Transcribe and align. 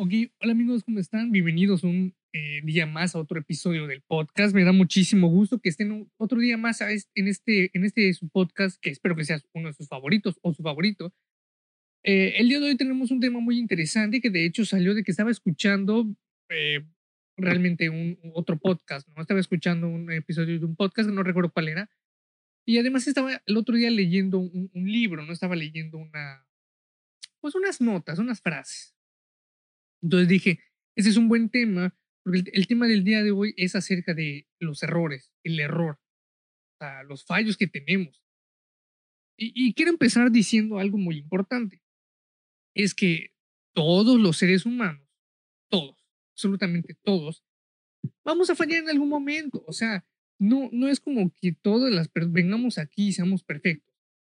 Ok, 0.00 0.12
hola 0.40 0.52
amigos, 0.52 0.84
¿cómo 0.84 1.00
están? 1.00 1.32
Bienvenidos 1.32 1.82
un 1.82 2.14
eh, 2.32 2.60
día 2.62 2.86
más 2.86 3.16
a 3.16 3.18
otro 3.18 3.40
episodio 3.40 3.88
del 3.88 4.00
podcast. 4.00 4.54
Me 4.54 4.62
da 4.62 4.70
muchísimo 4.70 5.26
gusto 5.26 5.58
que 5.58 5.70
estén 5.70 6.08
otro 6.18 6.38
día 6.38 6.56
más 6.56 6.80
en 6.82 7.26
este, 7.26 7.72
en 7.74 7.84
este 7.84 8.14
su 8.14 8.28
podcast, 8.28 8.80
que 8.80 8.90
espero 8.90 9.16
que 9.16 9.24
sea 9.24 9.40
uno 9.54 9.66
de 9.66 9.74
sus 9.74 9.88
favoritos 9.88 10.38
o 10.42 10.54
su 10.54 10.62
favorito. 10.62 11.12
Eh, 12.04 12.34
el 12.36 12.48
día 12.48 12.60
de 12.60 12.66
hoy 12.66 12.76
tenemos 12.76 13.10
un 13.10 13.18
tema 13.18 13.40
muy 13.40 13.58
interesante 13.58 14.20
que 14.20 14.30
de 14.30 14.44
hecho 14.44 14.64
salió 14.64 14.94
de 14.94 15.02
que 15.02 15.10
estaba 15.10 15.32
escuchando 15.32 16.06
eh, 16.48 16.86
realmente 17.36 17.90
un 17.90 18.20
otro 18.34 18.56
podcast, 18.56 19.08
¿no? 19.08 19.22
Estaba 19.22 19.40
escuchando 19.40 19.88
un 19.88 20.12
episodio 20.12 20.60
de 20.60 20.64
un 20.64 20.76
podcast, 20.76 21.10
no 21.10 21.24
recuerdo 21.24 21.50
cuál 21.50 21.70
era. 21.70 21.90
Y 22.64 22.78
además 22.78 23.08
estaba 23.08 23.42
el 23.44 23.56
otro 23.56 23.74
día 23.74 23.90
leyendo 23.90 24.38
un, 24.38 24.70
un 24.72 24.92
libro, 24.92 25.24
¿no? 25.24 25.32
Estaba 25.32 25.56
leyendo 25.56 25.98
una, 25.98 26.46
pues 27.40 27.56
unas 27.56 27.80
notas, 27.80 28.20
unas 28.20 28.40
frases. 28.40 28.94
Entonces 30.02 30.28
dije, 30.28 30.60
ese 30.96 31.10
es 31.10 31.16
un 31.16 31.28
buen 31.28 31.48
tema, 31.48 31.96
porque 32.24 32.44
el, 32.52 32.66
tema 32.66 32.86
del 32.86 33.04
día 33.04 33.22
de 33.22 33.30
hoy 33.30 33.54
es 33.56 33.74
acerca 33.74 34.14
de 34.14 34.46
los 34.58 34.82
errores, 34.82 35.32
el 35.44 35.58
error, 35.60 36.00
los 37.06 37.24
fallos 37.24 37.56
que 37.56 37.66
tenemos. 37.66 38.22
Y, 39.40 39.72
quiero 39.74 39.92
empezar 39.92 40.32
diciendo 40.32 40.78
algo 40.78 40.98
muy 40.98 41.16
importante. 41.16 41.80
Es 42.74 42.94
que 42.94 43.32
todos 43.72 44.18
los 44.18 44.36
seres 44.36 44.66
humanos, 44.66 45.08
todos, 45.70 45.96
absolutamente 46.32 46.96
todos, 47.02 47.44
vamos 48.24 48.50
a 48.50 48.56
fallar 48.56 48.82
en 48.82 48.90
algún 48.90 49.08
momento. 49.08 49.62
O 49.68 49.72
sea, 49.72 50.04
no, 50.40 50.68
no 50.72 50.88
es 50.88 50.98
como 50.98 51.32
que 51.40 51.52
todas 51.52 51.92
las 51.92 52.10
vengamos 52.12 52.78
aquí 52.78 53.08
y 53.08 53.12
seamos 53.12 53.44
perfectos. 53.44 53.94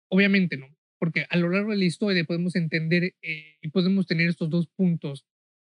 Obviamente 0.09 0.58
no, 0.58 0.67
porque 1.00 1.26
a 1.30 1.38
lo 1.38 1.50
largo 1.50 1.72
de 1.72 1.78
la 1.78 1.86
historia 1.86 2.26
podemos 2.26 2.58
entender 2.58 3.16
eh, 3.22 3.58
y 3.62 3.70
podemos 3.70 4.05
tener 4.05 4.28
estos 4.28 4.50
dos 4.50 4.67
puntos 4.67 5.26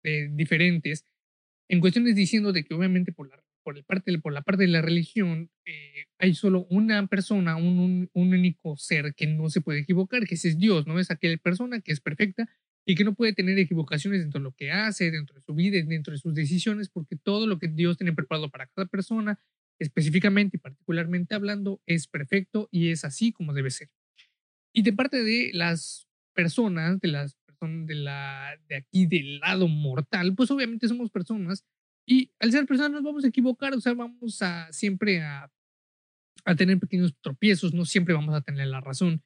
eh, 0.05 0.29
diferentes 0.33 1.05
en 1.69 1.81
cuestiones 1.81 2.15
diciendo 2.15 2.53
de 2.53 2.65
que 2.65 2.75
obviamente 2.75 3.13
por 3.13 3.31
la, 3.31 3.43
por, 3.63 3.79
el 3.79 3.85
parte, 3.85 4.19
por 4.19 4.33
la 4.33 4.43
parte 4.43 4.65
de 4.65 4.69
la 4.69 4.83
religión 4.83 5.51
eh, 5.65 6.05
hay 6.19 6.35
solo 6.35 6.67
una 6.69 7.07
persona, 7.07 7.57
un, 7.57 8.11
un, 8.13 8.35
único 8.35 8.77
ser 8.77 9.15
que 9.15 9.27
no 9.27 9.49
se 9.49 9.61
puede 9.61 9.81
equivocar, 9.81 10.27
que 10.27 10.35
es 10.35 10.59
Dios, 10.59 10.87
¿no? 10.87 10.99
Es 10.99 11.11
aquella 11.11 11.37
persona 11.39 11.81
que 11.81 11.93
es 11.93 12.01
perfecta 12.01 12.49
y 12.85 12.95
que 12.95 13.05
no 13.05 13.15
puede 13.15 13.33
tener 13.33 13.59
equivocaciones 13.59 14.21
dentro 14.21 14.41
de 14.41 14.45
lo 14.45 14.53
que 14.53 14.71
hace, 14.71 15.11
dentro 15.11 15.37
de 15.37 15.43
su 15.43 15.55
vida, 15.55 15.83
dentro 15.83 16.13
de 16.13 16.19
sus 16.19 16.35
decisiones, 16.35 16.89
porque 16.89 17.17
todo 17.17 17.47
lo 17.47 17.59
que 17.59 17.69
Dios 17.69 17.97
tiene 17.97 18.13
preparado 18.13 18.51
para 18.51 18.67
cada 18.67 18.87
persona, 18.87 19.39
específicamente 19.79 20.57
y 20.57 20.61
particularmente 20.61 21.35
hablando, 21.35 21.81
es 21.87 22.07
perfecto 22.07 22.69
y 22.71 22.91
es 22.91 23.05
así 23.05 23.33
como 23.33 23.55
debe 23.55 23.71
ser. 23.71 23.89
Y 24.75 24.83
de 24.83 24.93
parte 24.93 25.23
de 25.23 25.53
las 25.55 26.09
personas, 26.35 26.99
de 27.01 27.09
las 27.09 27.37
de, 27.69 27.95
la, 27.95 28.59
de 28.69 28.77
aquí 28.77 29.07
del 29.07 29.39
lado 29.41 29.69
mortal, 29.69 30.35
pues 30.35 30.51
obviamente 30.51 30.89
somos 30.89 31.11
personas 31.11 31.65
y 32.07 32.33
al 32.41 32.51
ser 32.53 32.67
personas 32.67 32.93
nos 32.93 33.03
vamos 33.03 33.25
a 33.25 33.29
equivocar, 33.29 33.75
o 33.75 33.81
sea, 33.81 33.95
vamos 33.95 34.43
a 34.43 34.73
siempre 34.73 35.23
a, 35.23 35.51
a 36.45 36.55
tener 36.55 36.79
pequeños 36.79 37.15
tropiezos, 37.21 37.73
no 37.75 37.85
siempre 37.85 38.15
vamos 38.15 38.35
a 38.35 38.41
tener 38.41 38.67
la 38.69 38.81
razón. 38.81 39.23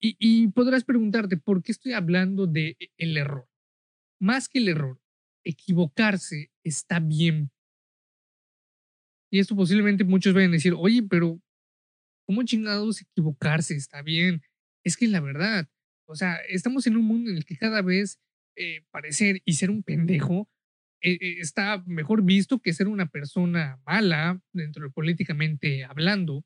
Y, 0.00 0.16
y 0.18 0.48
podrás 0.48 0.84
preguntarte, 0.84 1.36
¿por 1.36 1.62
qué 1.62 1.72
estoy 1.72 1.92
hablando 1.92 2.46
de 2.46 2.76
e, 2.78 2.90
el 2.96 3.16
error? 3.16 3.48
Más 4.20 4.48
que 4.48 4.58
el 4.58 4.68
error, 4.68 5.00
equivocarse 5.44 6.50
está 6.64 7.00
bien. 7.00 7.50
Y 9.30 9.38
esto 9.38 9.56
posiblemente 9.56 10.04
muchos 10.04 10.34
vayan 10.34 10.50
a 10.50 10.54
decir, 10.54 10.74
oye, 10.76 11.02
pero 11.02 11.40
¿cómo 12.26 12.42
chingados 12.44 13.00
equivocarse 13.00 13.74
está 13.74 14.02
bien? 14.02 14.42
Es 14.84 14.96
que 14.96 15.08
la 15.08 15.20
verdad, 15.20 15.68
o 16.12 16.14
sea, 16.14 16.36
estamos 16.48 16.86
en 16.86 16.96
un 16.96 17.06
mundo 17.06 17.30
en 17.30 17.38
el 17.38 17.44
que 17.46 17.56
cada 17.56 17.80
vez 17.80 18.20
eh, 18.54 18.84
parecer 18.90 19.40
y 19.46 19.54
ser 19.54 19.70
un 19.70 19.82
pendejo 19.82 20.50
eh, 21.00 21.18
eh, 21.20 21.36
está 21.40 21.82
mejor 21.86 22.22
visto 22.22 22.60
que 22.60 22.74
ser 22.74 22.86
una 22.86 23.06
persona 23.06 23.80
mala 23.86 24.40
dentro 24.52 24.84
de 24.84 24.90
políticamente 24.90 25.84
hablando. 25.84 26.44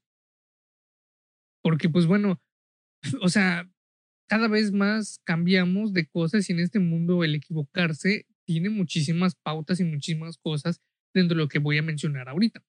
Porque, 1.62 1.88
pues 1.88 2.06
bueno, 2.06 2.40
o 3.22 3.28
sea, 3.28 3.68
cada 4.28 4.46
vez 4.46 4.72
más 4.72 5.20
cambiamos 5.24 5.92
de 5.92 6.06
cosas 6.06 6.48
y 6.48 6.52
en 6.52 6.60
este 6.60 6.78
mundo 6.78 7.24
el 7.24 7.34
equivocarse 7.34 8.26
tiene 8.46 8.70
muchísimas 8.70 9.34
pautas 9.34 9.80
y 9.80 9.84
muchísimas 9.84 10.38
cosas 10.38 10.80
dentro 11.12 11.36
de 11.36 11.42
lo 11.42 11.48
que 11.48 11.58
voy 11.58 11.78
a 11.78 11.82
mencionar 11.82 12.28
ahorita. 12.28 12.64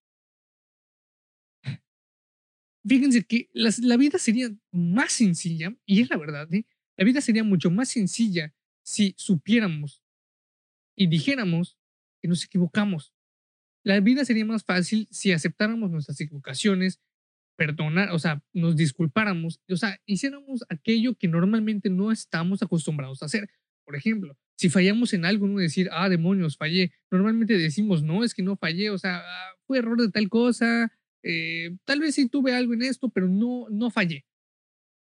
Fíjense 2.87 3.23
que 3.23 3.49
la 3.53 3.97
vida 3.97 4.17
sería 4.17 4.49
más 4.71 5.11
sencilla, 5.11 5.75
y 5.85 6.01
es 6.01 6.09
la 6.09 6.17
verdad, 6.17 6.51
¿eh? 6.53 6.65
La 6.97 7.05
vida 7.05 7.21
sería 7.21 7.43
mucho 7.43 7.69
más 7.69 7.89
sencilla 7.89 8.53
si 8.83 9.13
supiéramos 9.17 10.03
y 10.95 11.07
dijéramos 11.07 11.77
que 12.21 12.27
nos 12.27 12.43
equivocamos. 12.43 13.13
La 13.83 13.99
vida 13.99 14.25
sería 14.25 14.45
más 14.45 14.63
fácil 14.63 15.07
si 15.11 15.31
aceptáramos 15.31 15.91
nuestras 15.91 16.19
equivocaciones, 16.19 16.99
perdonar, 17.55 18.11
o 18.11 18.19
sea, 18.19 18.43
nos 18.53 18.75
disculpáramos, 18.75 19.61
o 19.69 19.75
sea, 19.77 19.99
hiciéramos 20.05 20.63
aquello 20.69 21.15
que 21.15 21.27
normalmente 21.27 21.89
no 21.89 22.11
estamos 22.11 22.61
acostumbrados 22.61 23.21
a 23.21 23.27
hacer. 23.27 23.49
Por 23.85 23.95
ejemplo, 23.95 24.37
si 24.57 24.69
fallamos 24.69 25.13
en 25.13 25.25
algo, 25.25 25.47
no 25.47 25.59
decir, 25.59 25.89
ah, 25.91 26.09
demonios, 26.09 26.57
fallé. 26.57 26.91
Normalmente 27.11 27.57
decimos, 27.57 28.03
no, 28.03 28.23
es 28.23 28.33
que 28.33 28.43
no 28.43 28.57
fallé, 28.57 28.89
o 28.89 28.97
sea, 28.97 29.17
ah, 29.19 29.53
fue 29.65 29.77
error 29.77 29.99
de 30.01 30.09
tal 30.09 30.29
cosa, 30.29 30.91
eh, 31.23 31.77
tal 31.85 31.99
vez 31.99 32.15
sí 32.15 32.27
tuve 32.27 32.53
algo 32.53 32.73
en 32.73 32.81
esto, 32.81 33.09
pero 33.09 33.27
no, 33.27 33.67
no 33.69 33.89
fallé. 33.91 34.25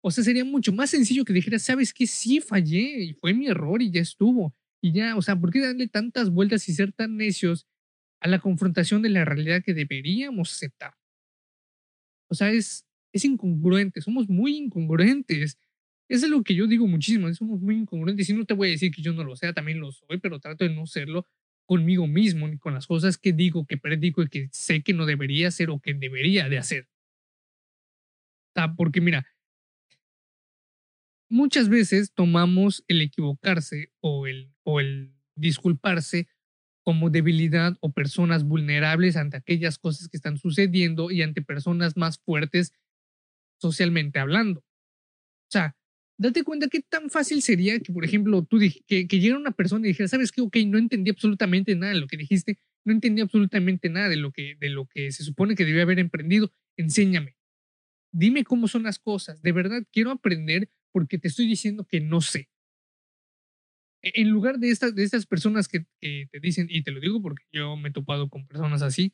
O 0.05 0.11
sea, 0.11 0.25
sería 0.25 0.45
mucho 0.45 0.73
más 0.73 0.91
sencillo 0.91 1.25
que 1.25 1.33
dijera, 1.33 1.59
sabes 1.61 1.95
que 1.95 2.07
sí 2.07 2.41
fallé 2.41 3.05
y 3.05 3.15
fue 3.15 3.35
mi 3.35 3.47
error 3.47 3.81
y 3.81 3.91
ya 3.91 4.01
estuvo. 4.01 4.55
Y 4.83 4.93
ya, 4.93 5.17
o 5.17 5.23
sea, 5.23 5.37
¿por 5.37 5.53
qué 5.53 5.61
darle 5.61 5.87
tantas 5.87 6.29
vueltas 6.31 6.69
y 6.69 6.75
ser 6.75 6.93
tan 6.93 7.17
necios 7.17 7.67
a 8.21 8.29
la 8.29 8.41
confrontación 8.41 9.01
de 9.03 9.11
la 9.11 9.25
realidad 9.25 9.63
que 9.65 9.75
deberíamos 9.75 10.53
aceptar? 10.53 10.95
O 12.29 12.35
sea, 12.35 12.51
es, 12.51 12.85
es 13.13 13.25
incongruente, 13.25 14.01
somos 14.01 14.29
muy 14.29 14.57
incongruentes. 14.57 15.57
Eso 16.09 16.27
es 16.27 16.31
lo 16.31 16.43
que 16.43 16.57
yo 16.57 16.67
digo 16.67 16.89
muchísimo, 16.89 17.33
somos 17.35 17.61
muy 17.61 17.77
incongruentes. 17.77 18.29
Y 18.29 18.35
no 18.35 18.45
te 18.45 18.55
voy 18.55 18.69
a 18.69 18.71
decir 18.73 18.91
que 18.91 19.03
yo 19.03 19.13
no 19.13 19.23
lo 19.23 19.37
sea, 19.37 19.53
también 19.53 19.79
lo 19.79 19.93
soy, 19.93 20.19
pero 20.19 20.41
trato 20.41 20.65
de 20.65 20.75
no 20.75 20.87
serlo 20.87 21.29
conmigo 21.65 22.09
mismo 22.09 22.49
ni 22.49 22.59
con 22.59 22.75
las 22.75 22.89
cosas 22.89 23.19
que 23.19 23.33
digo, 23.33 23.67
que 23.67 23.77
predico 23.79 24.23
y 24.23 24.29
que 24.29 24.49
sé 24.51 24.83
que 24.83 24.95
no 24.95 25.07
debería 25.07 25.49
hacer 25.49 25.71
o 25.71 25.79
que 25.81 25.95
debería 25.95 26.49
de 26.49 26.59
hacer. 26.59 26.89
O 28.55 28.61
sea, 28.61 28.75
porque 28.75 29.01
mira, 29.01 29.27
muchas 31.33 31.71
veces 31.71 32.13
tomamos 32.13 32.85
el 32.89 33.01
equivocarse 33.01 33.91
o 34.01 34.27
el, 34.27 34.53
o 34.65 34.81
el 34.81 35.15
disculparse 35.35 36.29
como 36.85 37.09
debilidad 37.09 37.77
o 37.81 37.93
personas 37.93 38.45
vulnerables 38.45 39.17
ante 39.17 39.39
aquellas 39.39 39.79
cosas 39.79 40.09
que 40.09 40.17
están 40.19 40.37
sucediendo 40.37 41.11
y 41.11 41.23
ante 41.23 41.41
personas 41.41 41.97
más 41.97 42.19
fuertes 42.19 42.73
socialmente 43.59 44.19
hablando. 44.19 44.61
O 44.61 45.51
sea, 45.51 45.75
date 46.19 46.45
cuenta 46.45 46.69
qué 46.69 46.81
tan 46.81 47.09
fácil 47.09 47.41
sería 47.41 47.81
que, 47.81 47.93
por 47.93 48.05
ejemplo, 48.05 48.45
tú 48.45 48.59
que, 48.87 49.07
que 49.07 49.19
llegara 49.19 49.41
una 49.41 49.53
persona 49.53 49.87
y 49.87 49.91
dijera, 49.91 50.09
¿sabes 50.09 50.33
qué? 50.33 50.43
Ok, 50.43 50.57
no 50.67 50.77
entendí 50.77 51.11
absolutamente 51.11 51.75
nada 51.77 51.95
de 51.95 52.01
lo 52.01 52.09
que 52.09 52.19
dijiste, 52.19 52.59
no 52.85 52.93
entendí 52.93 53.23
absolutamente 53.23 53.89
nada 53.89 54.11
de 54.11 54.17
lo 54.17 54.33
que, 54.33 54.57
de 54.61 54.69
lo 54.69 54.87
que 54.87 55.13
se 55.13 55.25
supone 55.25 55.55
que 55.55 55.65
debía 55.65 55.83
haber 55.83 55.99
emprendido, 55.99 56.53
enséñame. 56.77 57.37
Dime 58.13 58.45
cómo 58.45 58.69
son 58.69 58.83
las 58.83 58.99
cosas. 58.99 59.41
De 59.41 59.53
verdad, 59.53 59.83
quiero 59.91 60.11
aprender 60.11 60.69
porque 60.93 61.19
te 61.19 61.29
estoy 61.29 61.47
diciendo 61.47 61.85
que 61.85 62.01
no 62.01 62.21
sé. 62.21 62.49
E, 64.03 64.13
en 64.23 64.31
lugar 64.31 64.59
de 64.59 64.71
estas, 64.71 64.95
de 64.95 65.05
estas 65.05 65.27
personas 65.27 65.69
que, 65.69 65.87
que 66.01 66.29
te 66.31 66.41
dicen, 66.41 66.67
y 66.71 66.83
te 66.83 66.91
lo 66.91 67.01
digo 67.01 67.23
porque 67.23 67.45
yo 67.53 67.77
me 67.77 67.89
he 67.91 67.93
topado 67.93 68.29
con 68.29 68.47
personas 68.47 68.83
así, 68.83 69.13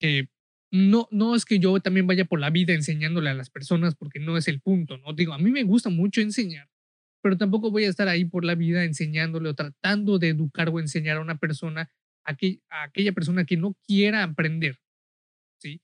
que 0.00 0.28
no, 0.72 1.06
no 1.10 1.34
es 1.34 1.44
que 1.44 1.58
yo 1.58 1.78
también 1.80 2.06
vaya 2.06 2.24
por 2.24 2.40
la 2.40 2.50
vida 2.50 2.72
enseñándole 2.72 3.30
a 3.30 3.34
las 3.34 3.50
personas 3.50 3.94
porque 3.94 4.20
no 4.20 4.36
es 4.38 4.48
el 4.48 4.60
punto, 4.60 4.96
¿no? 4.98 5.12
Digo, 5.12 5.34
a 5.34 5.38
mí 5.38 5.50
me 5.50 5.64
gusta 5.64 5.90
mucho 5.90 6.22
enseñar, 6.22 6.68
pero 7.22 7.36
tampoco 7.36 7.70
voy 7.70 7.84
a 7.84 7.90
estar 7.90 8.08
ahí 8.08 8.24
por 8.24 8.44
la 8.44 8.54
vida 8.54 8.84
enseñándole 8.84 9.50
o 9.50 9.54
tratando 9.54 10.18
de 10.18 10.30
educar 10.30 10.70
o 10.70 10.80
enseñar 10.80 11.18
a 11.18 11.20
una 11.20 11.36
persona, 11.36 11.90
a, 12.24 12.32
a 12.70 12.82
aquella 12.84 13.12
persona 13.12 13.44
que 13.44 13.58
no 13.58 13.76
quiera 13.86 14.22
aprender, 14.22 14.78
¿sí? 15.60 15.82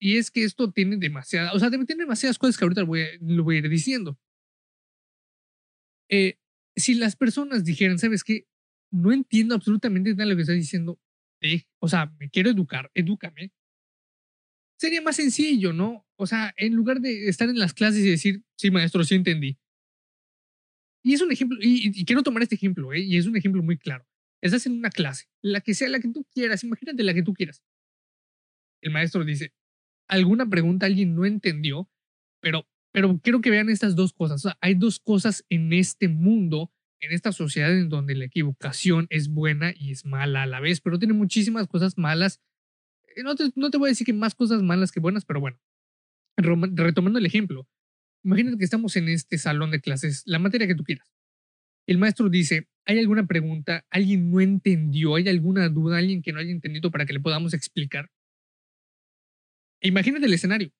Y 0.00 0.18
es 0.18 0.30
que 0.30 0.44
esto 0.44 0.72
tiene 0.72 0.96
demasiadas, 0.96 1.54
o 1.54 1.58
sea, 1.58 1.70
tener 1.70 1.86
demasiadas 1.86 2.38
cosas 2.38 2.58
que 2.58 2.64
ahorita 2.64 2.82
lo 2.82 2.88
voy, 2.88 3.04
lo 3.20 3.44
voy 3.44 3.56
a 3.56 3.58
ir 3.60 3.68
diciendo. 3.68 4.18
Eh, 6.08 6.38
si 6.76 6.94
las 6.94 7.16
personas 7.16 7.64
dijeran, 7.64 7.98
¿sabes 7.98 8.24
qué? 8.24 8.46
No 8.90 9.12
entiendo 9.12 9.54
absolutamente 9.54 10.10
nada 10.10 10.24
de 10.24 10.30
lo 10.30 10.36
que 10.36 10.42
estás 10.42 10.56
diciendo. 10.56 11.00
o 11.80 11.88
sea, 11.88 12.12
me 12.18 12.30
quiero 12.30 12.50
educar, 12.50 12.90
edúcame. 12.94 13.52
Sería 14.78 15.02
más 15.02 15.16
sencillo, 15.16 15.72
¿no? 15.72 16.06
O 16.16 16.26
sea, 16.26 16.52
en 16.56 16.74
lugar 16.74 17.00
de 17.00 17.28
estar 17.28 17.48
en 17.48 17.58
las 17.58 17.74
clases 17.74 18.00
y 18.04 18.10
decir, 18.10 18.42
sí, 18.56 18.70
maestro, 18.70 19.04
sí 19.04 19.14
entendí. 19.14 19.58
Y 21.04 21.12
es 21.14 21.20
un 21.20 21.30
ejemplo, 21.30 21.58
y, 21.60 22.04
quiero 22.06 22.22
tomar 22.22 22.42
este 22.42 22.54
ejemplo, 22.54 22.92
¿eh? 22.92 23.00
y 23.00 23.18
es 23.18 23.26
un 23.26 23.36
ejemplo 23.36 23.62
muy 23.62 23.76
claro. 23.76 24.06
Estás 24.40 24.66
en 24.66 24.72
una 24.72 24.90
clase, 24.90 25.26
la 25.42 25.60
que 25.60 25.74
sea 25.74 25.88
la 25.88 26.00
que 26.00 26.08
tú 26.08 26.26
quieras, 26.32 26.64
imagínate 26.64 27.02
la 27.02 27.14
que 27.14 27.22
tú 27.22 27.34
quieras. 27.34 27.62
El 28.82 28.92
maestro 28.92 29.24
dice, 29.24 29.52
alguna 30.08 30.48
pregunta 30.48 30.86
alguien 30.86 31.14
no 31.14 31.26
entendió, 31.26 31.90
pero 32.40 32.66
pero 32.94 33.18
quiero 33.18 33.40
que 33.40 33.50
vean 33.50 33.68
estas 33.68 33.96
dos 33.96 34.12
cosas. 34.12 34.54
hay 34.60 34.76
dos 34.76 35.00
cosas 35.00 35.44
en 35.48 35.72
este 35.72 36.06
mundo 36.06 36.70
en 37.00 37.10
esta 37.10 37.32
sociedad 37.32 37.76
en 37.76 37.88
donde 37.88 38.14
la 38.14 38.26
equivocación 38.26 39.08
es 39.10 39.28
buena 39.28 39.74
y 39.76 39.90
es 39.90 40.06
mala 40.06 40.44
a 40.44 40.46
la 40.46 40.60
vez, 40.60 40.80
pero 40.80 40.96
tiene 40.98 41.12
muchísimas 41.12 41.66
cosas 41.66 41.98
malas. 41.98 42.40
Eh, 43.16 43.24
no 43.24 43.34
te, 43.34 43.50
no 43.56 43.70
te 43.70 43.78
voy 43.78 43.88
a 43.88 43.90
decir 43.90 44.06
que 44.06 44.12
más 44.12 44.36
cosas 44.36 44.62
malas 44.62 44.92
que 44.92 45.00
buenas, 45.00 45.24
pero 45.24 45.40
bueno, 45.40 45.58
retomando 46.36 47.18
el 47.18 47.26
ejemplo, 47.26 47.68
imagínate 48.22 48.58
que 48.58 48.64
estamos 48.64 48.94
en 48.94 49.08
este 49.08 49.38
salón 49.38 49.72
de 49.72 49.80
clases, 49.80 50.22
la 50.24 50.38
materia 50.38 50.68
que 50.68 50.76
tú 50.76 50.84
quieras. 50.84 51.12
El 51.88 51.98
maestro 51.98 52.28
dice, 52.28 52.68
¿hay 52.86 53.00
alguna 53.00 53.26
pregunta? 53.26 53.84
¿Alguien 53.90 54.30
no 54.30 54.40
entendió? 54.40 55.16
¿Hay 55.16 55.28
alguna 55.28 55.68
duda? 55.68 55.98
¿Alguien 55.98 56.22
que 56.22 56.32
no 56.32 56.38
haya 56.38 56.52
entendido 56.52 56.92
para 56.92 57.06
que 57.06 57.12
le 57.12 57.20
podamos 57.20 57.54
explicar? 57.54 58.08
E 59.80 59.88
imagínate 59.88 60.26
el 60.26 60.32
escenario. 60.32 60.72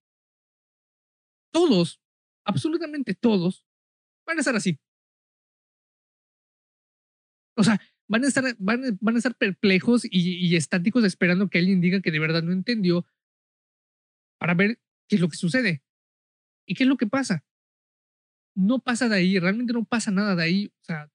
Todos, 1.53 2.01
absolutamente 2.45 3.15
todos, 3.15 3.67
van 4.27 4.39
a 4.39 4.41
estar 4.41 4.57
así. 4.57 4.79
O 7.57 7.63
sea, 7.63 7.81
van 8.09 8.25
a 8.25 8.29
estar, 8.29 8.45
van, 8.59 8.99
van 9.01 9.15
a 9.15 9.19
estar 9.19 9.35
perplejos 9.37 10.07
y, 10.11 10.55
estáticos 10.57 11.05
esperando 11.05 11.49
que 11.49 11.59
alguien 11.59 11.81
diga 11.81 12.01
que 12.01 12.11
de 12.11 12.19
verdad 12.19 12.43
no 12.43 12.53
entendió 12.53 13.07
para 14.39 14.55
ver 14.55 14.79
qué 15.09 15.17
es 15.17 15.21
lo 15.21 15.29
que 15.29 15.37
sucede. 15.37 15.83
¿Y 16.67 16.75
qué 16.75 16.85
es 16.85 16.89
lo 16.89 16.97
que 16.97 17.07
pasa? 17.07 17.45
No 18.57 18.79
pasa 18.79 19.09
de 19.09 19.17
ahí, 19.17 19.39
realmente 19.39 19.73
no 19.73 19.85
pasa 19.85 20.11
nada 20.11 20.35
de 20.35 20.43
ahí. 20.43 20.73
O 20.81 20.85
sea, 20.85 21.11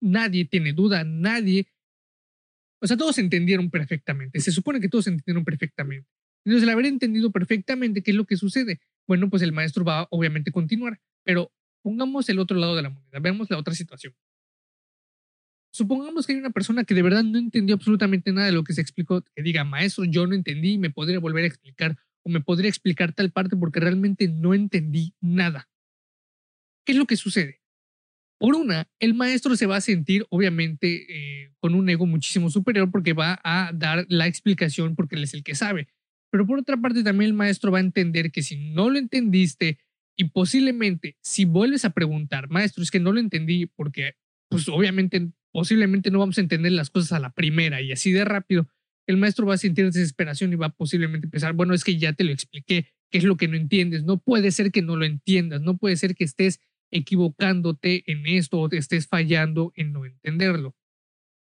nadie 0.00 0.44
tiene 0.44 0.72
duda, 0.72 1.04
nadie. 1.04 1.68
O 2.80 2.86
sea, 2.86 2.96
todos 2.96 3.18
entendieron 3.18 3.70
perfectamente. 3.70 4.40
Se 4.40 4.52
supone 4.52 4.80
que 4.80 4.88
todos 4.88 5.06
entendieron 5.06 5.44
perfectamente. 5.44 6.08
Entonces, 6.44 6.68
al 6.68 6.74
haber 6.74 6.86
entendido 6.86 7.32
perfectamente 7.32 8.02
qué 8.02 8.10
es 8.10 8.16
lo 8.16 8.26
que 8.26 8.36
sucede, 8.36 8.80
bueno, 9.06 9.30
pues 9.30 9.42
el 9.42 9.52
maestro 9.52 9.84
va 9.84 10.06
obviamente 10.10 10.50
a 10.50 10.52
continuar. 10.52 11.00
Pero 11.24 11.52
pongamos 11.82 12.28
el 12.28 12.38
otro 12.38 12.56
lado 12.56 12.76
de 12.76 12.82
la 12.82 12.90
moneda, 12.90 13.18
veamos 13.20 13.50
la 13.50 13.58
otra 13.58 13.74
situación. 13.74 14.14
Supongamos 15.72 16.26
que 16.26 16.34
hay 16.34 16.38
una 16.38 16.50
persona 16.50 16.84
que 16.84 16.94
de 16.94 17.02
verdad 17.02 17.24
no 17.24 17.36
entendió 17.36 17.74
absolutamente 17.74 18.32
nada 18.32 18.46
de 18.46 18.52
lo 18.52 18.62
que 18.62 18.74
se 18.74 18.80
explicó, 18.80 19.22
que 19.34 19.42
diga, 19.42 19.64
maestro, 19.64 20.04
yo 20.04 20.26
no 20.26 20.34
entendí, 20.34 20.78
me 20.78 20.90
podría 20.90 21.18
volver 21.18 21.44
a 21.44 21.48
explicar 21.48 21.98
o 22.22 22.30
me 22.30 22.40
podría 22.40 22.68
explicar 22.68 23.12
tal 23.12 23.32
parte 23.32 23.56
porque 23.56 23.80
realmente 23.80 24.28
no 24.28 24.54
entendí 24.54 25.14
nada. 25.20 25.68
¿Qué 26.86 26.92
es 26.92 26.98
lo 26.98 27.06
que 27.06 27.16
sucede? 27.16 27.60
Por 28.38 28.54
una, 28.54 28.88
el 28.98 29.14
maestro 29.14 29.56
se 29.56 29.66
va 29.66 29.76
a 29.76 29.80
sentir 29.80 30.26
obviamente 30.30 31.06
eh, 31.08 31.52
con 31.58 31.74
un 31.74 31.88
ego 31.88 32.06
muchísimo 32.06 32.50
superior 32.50 32.90
porque 32.90 33.12
va 33.12 33.40
a 33.42 33.70
dar 33.74 34.06
la 34.08 34.26
explicación 34.26 34.94
porque 34.94 35.16
él 35.16 35.24
es 35.24 35.34
el 35.34 35.42
que 35.42 35.54
sabe. 35.54 35.88
Pero 36.34 36.48
por 36.48 36.58
otra 36.58 36.76
parte 36.76 37.04
también 37.04 37.28
el 37.28 37.36
maestro 37.36 37.70
va 37.70 37.78
a 37.78 37.80
entender 37.80 38.32
que 38.32 38.42
si 38.42 38.56
no 38.56 38.90
lo 38.90 38.98
entendiste 38.98 39.78
y 40.16 40.30
posiblemente 40.30 41.16
si 41.20 41.44
vuelves 41.44 41.84
a 41.84 41.90
preguntar, 41.90 42.50
maestro, 42.50 42.82
es 42.82 42.90
que 42.90 42.98
no 42.98 43.12
lo 43.12 43.20
entendí 43.20 43.66
porque 43.66 44.16
pues 44.48 44.68
obviamente 44.68 45.30
posiblemente 45.52 46.10
no 46.10 46.18
vamos 46.18 46.36
a 46.36 46.40
entender 46.40 46.72
las 46.72 46.90
cosas 46.90 47.12
a 47.12 47.20
la 47.20 47.30
primera 47.30 47.80
y 47.82 47.92
así 47.92 48.10
de 48.10 48.24
rápido, 48.24 48.66
el 49.06 49.16
maestro 49.16 49.46
va 49.46 49.54
a 49.54 49.58
sentir 49.58 49.84
desesperación 49.84 50.52
y 50.52 50.56
va 50.56 50.66
a 50.66 50.70
posiblemente 50.70 51.28
pensar, 51.28 51.52
bueno, 51.52 51.72
es 51.72 51.84
que 51.84 51.98
ya 51.98 52.14
te 52.14 52.24
lo 52.24 52.32
expliqué, 52.32 52.88
¿qué 53.12 53.18
es 53.18 53.22
lo 53.22 53.36
que 53.36 53.46
no 53.46 53.56
entiendes? 53.56 54.02
No 54.02 54.18
puede 54.18 54.50
ser 54.50 54.72
que 54.72 54.82
no 54.82 54.96
lo 54.96 55.04
entiendas, 55.04 55.60
no 55.60 55.76
puede 55.76 55.94
ser 55.94 56.16
que 56.16 56.24
estés 56.24 56.58
equivocándote 56.90 58.10
en 58.10 58.26
esto 58.26 58.58
o 58.58 58.68
te 58.68 58.78
estés 58.78 59.06
fallando 59.06 59.72
en 59.76 59.92
no 59.92 60.04
entenderlo. 60.04 60.74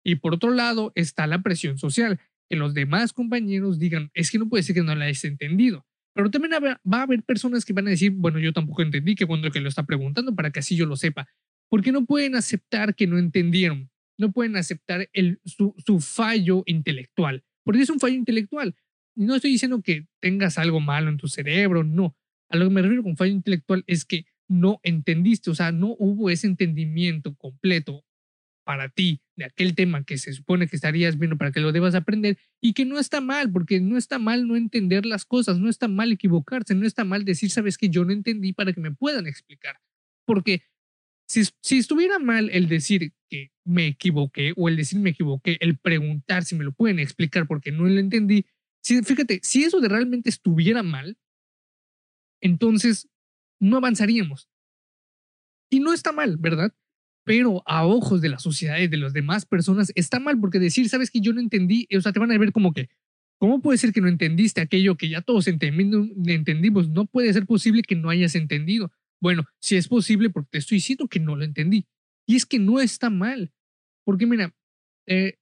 Y 0.04 0.16
por 0.16 0.34
otro 0.34 0.52
lado 0.52 0.92
está 0.96 1.28
la 1.28 1.42
presión 1.42 1.78
social, 1.78 2.20
que 2.52 2.60
los 2.60 2.74
demás 2.74 3.14
compañeros 3.14 3.80
digan, 3.80 4.12
es 4.14 4.30
que 4.30 4.38
no 4.38 4.50
puede 4.50 4.64
ser 4.64 4.76
que 4.76 4.84
no 4.84 4.94
la 4.94 5.06
hayas 5.06 5.24
entendido. 5.24 5.86
Pero 6.14 6.30
también 6.30 6.54
va 6.62 6.98
a 6.98 7.04
haber 7.04 7.24
personas 7.24 7.64
que 7.64 7.74
van 7.74 7.88
a 7.88 7.92
decir, 7.92 8.12
bueno, 8.12 8.38
yo 8.38 8.52
tampoco 8.52 8.82
entendí, 8.82 9.16
qué 9.16 9.26
bueno 9.26 9.50
que 9.50 9.62
lo 9.62 9.70
está 9.70 9.84
preguntando 9.84 10.36
para 10.36 10.52
que 10.52 10.60
así 10.60 10.76
yo 10.76 10.86
lo 10.86 10.98
sepa. 10.98 11.28
Porque 11.70 11.92
no 11.92 12.06
pueden 12.06 12.36
aceptar 12.36 12.96
que 12.96 13.08
no 13.08 13.18
entendieron 13.18 13.90
no 14.22 14.32
pueden 14.32 14.56
aceptar 14.56 15.10
el, 15.12 15.42
su, 15.44 15.76
su 15.86 16.00
fallo 16.00 16.64
intelectual, 16.66 17.44
porque 17.64 17.82
es 17.82 17.90
un 17.90 18.00
fallo 18.00 18.16
intelectual. 18.16 18.76
No 19.16 19.36
estoy 19.36 19.52
diciendo 19.52 19.82
que 19.82 20.08
tengas 20.22 20.58
algo 20.58 20.80
malo 20.80 21.10
en 21.10 21.18
tu 21.18 21.28
cerebro, 21.28 21.84
no. 21.84 22.16
A 22.50 22.56
lo 22.56 22.66
que 22.66 22.74
me 22.74 22.82
refiero 22.82 23.04
con 23.04 23.18
fallo 23.18 23.34
intelectual 23.34 23.84
es 23.88 24.06
que 24.06 24.26
no 24.48 24.80
entendiste, 24.84 25.50
o 25.50 25.56
sea, 25.56 25.72
no 25.72 25.96
hubo 25.98 26.30
ese 26.30 26.48
entendimiento 26.48 27.36
completo 27.36 28.06
para 28.64 28.90
ti 28.90 29.22
de 29.36 29.46
aquel 29.46 29.76
tema 29.76 30.04
que 30.04 30.18
se 30.18 30.34
supone 30.34 30.68
que 30.68 30.76
estarías 30.76 31.18
viendo 31.18 31.38
para 31.38 31.52
que 31.52 31.60
lo 31.60 31.72
debas 31.72 31.96
aprender 31.96 32.38
y 32.62 32.74
que 32.74 32.86
no 32.86 33.00
está 33.00 33.22
mal, 33.22 33.52
porque 33.52 33.80
no 33.80 33.98
está 33.98 34.20
mal 34.20 34.48
no 34.48 34.56
entender 34.56 35.06
las 35.06 35.26
cosas, 35.26 35.60
no 35.60 35.70
está 35.70 35.88
mal 35.88 36.12
equivocarse, 36.12 36.76
no 36.76 36.86
está 36.86 37.04
mal 37.04 37.26
decir, 37.26 37.50
sabes 37.50 37.78
que 37.78 37.90
yo 37.90 38.06
no 38.06 38.12
entendí 38.12 38.54
para 38.54 38.74
que 38.74 38.82
me 38.82 38.92
puedan 38.92 39.28
explicar, 39.28 39.80
porque 40.26 40.64
si, 41.28 41.78
estuviera 41.78 42.20
mal 42.20 42.50
el 42.50 42.68
decir 42.68 43.14
que 43.30 43.52
me 43.64 43.88
equivoqué 43.88 44.54
o 44.58 44.68
el 44.68 44.76
decir 44.76 45.00
me 45.00 45.12
equivoqué, 45.12 45.58
el 45.62 45.78
preguntar 45.78 46.44
si 46.44 46.56
me 46.56 46.66
lo 46.66 46.74
pueden 46.74 47.00
explicar 47.00 47.48
porque 47.48 47.72
no 47.72 47.86
lo 47.86 48.00
entendí, 48.00 48.46
si, 48.84 49.02
fíjate, 49.02 49.40
si 49.42 49.64
eso 49.64 49.80
de 49.80 49.88
realmente 49.88 50.30
estuviera 50.30 50.84
mal, 50.84 51.18
entonces 52.42 53.08
no 53.60 53.78
avanzaríamos. 53.78 54.50
Y 55.70 55.80
no 55.80 55.94
está 55.94 56.12
mal, 56.12 56.36
¿verdad? 56.38 56.74
Pero 57.32 57.64
a 57.66 57.86
ojos 57.86 58.20
de 58.20 58.28
la 58.28 58.40
sociedad 58.40 58.78
y 58.80 58.90
de 58.90 58.98
las 58.98 59.14
demás 59.14 59.46
personas 59.46 59.94
está 59.96 60.20
mal 60.20 60.38
porque 60.38 60.60
decir, 60.60 60.90
sabes 60.90 61.10
que 61.10 61.22
yo 61.22 61.32
no 61.32 61.40
entendí, 61.40 61.88
o 61.96 62.02
sea, 62.02 62.12
te 62.12 62.20
van 62.20 62.30
a 62.34 62.38
ver 62.38 62.52
como 62.52 62.74
que, 62.74 62.90
¿cómo 63.40 63.62
puede 63.62 63.78
ser 63.78 63.94
que 63.94 64.02
no 64.02 64.10
entendiste 64.10 64.60
aquello 64.60 64.98
que 64.98 65.08
ya 65.08 65.22
todos 65.22 65.48
entendimos? 65.48 66.90
No 66.90 67.06
puede 67.06 67.32
ser 67.32 67.46
posible 67.46 67.84
que 67.84 67.96
no 67.96 68.10
hayas 68.10 68.36
entendido. 68.36 68.92
Bueno, 69.22 69.46
si 69.62 69.78
es 69.78 69.88
posible, 69.88 70.30
porque 70.30 70.50
te 70.52 70.58
estoy 70.58 70.80
diciendo 70.80 71.08
que 71.08 71.22
no 71.22 71.38
lo 71.38 71.46
entendí. 71.46 71.86
Y 72.28 72.36
es 72.36 72.46
que 72.46 72.60
no 72.60 72.82
está 72.82 73.10
mal. 73.10 73.54
Porque 74.04 74.26
mira, 74.26 74.54
eh, 75.08 75.38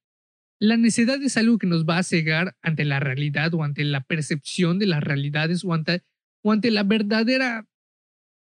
la 0.60 0.76
necedad 0.76 1.20
es 1.20 1.36
algo 1.36 1.58
que 1.58 1.66
nos 1.66 1.86
va 1.86 1.98
a 1.98 2.04
cegar 2.04 2.56
ante 2.62 2.84
la 2.84 3.00
realidad 3.00 3.52
o 3.54 3.64
ante 3.64 3.82
la 3.82 4.04
percepción 4.04 4.78
de 4.78 4.86
las 4.86 5.02
realidades 5.02 5.64
o 5.64 5.74
ante, 5.74 6.04
o 6.44 6.52
ante 6.52 6.70
la 6.70 6.84
verdadera 6.84 7.66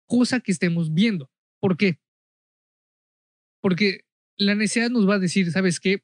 cosa 0.07 0.39
que 0.39 0.53
estemos 0.53 0.93
viendo. 0.93 1.29
¿Por 1.59 1.75
qué? 1.75 1.99
Porque 3.63 4.01
la 4.37 4.55
necesidad 4.55 4.89
nos 4.89 5.07
va 5.07 5.15
a 5.15 5.19
decir, 5.19 5.49
¿sabes 5.49 5.79
qué? 5.79 6.03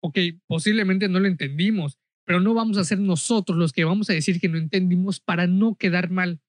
Ok, 0.00 0.16
posiblemente 0.46 1.08
no 1.08 1.18
lo 1.18 1.26
entendimos, 1.26 1.98
pero 2.24 2.38
no 2.38 2.54
vamos 2.54 2.78
a 2.78 2.84
ser 2.84 3.00
nosotros 3.00 3.58
los 3.58 3.72
que 3.72 3.84
vamos 3.84 4.08
a 4.08 4.12
decir 4.12 4.40
que 4.40 4.48
no 4.48 4.58
entendimos 4.58 5.18
para 5.18 5.48
no 5.48 5.74
quedar 5.74 6.10
mal. 6.10 6.40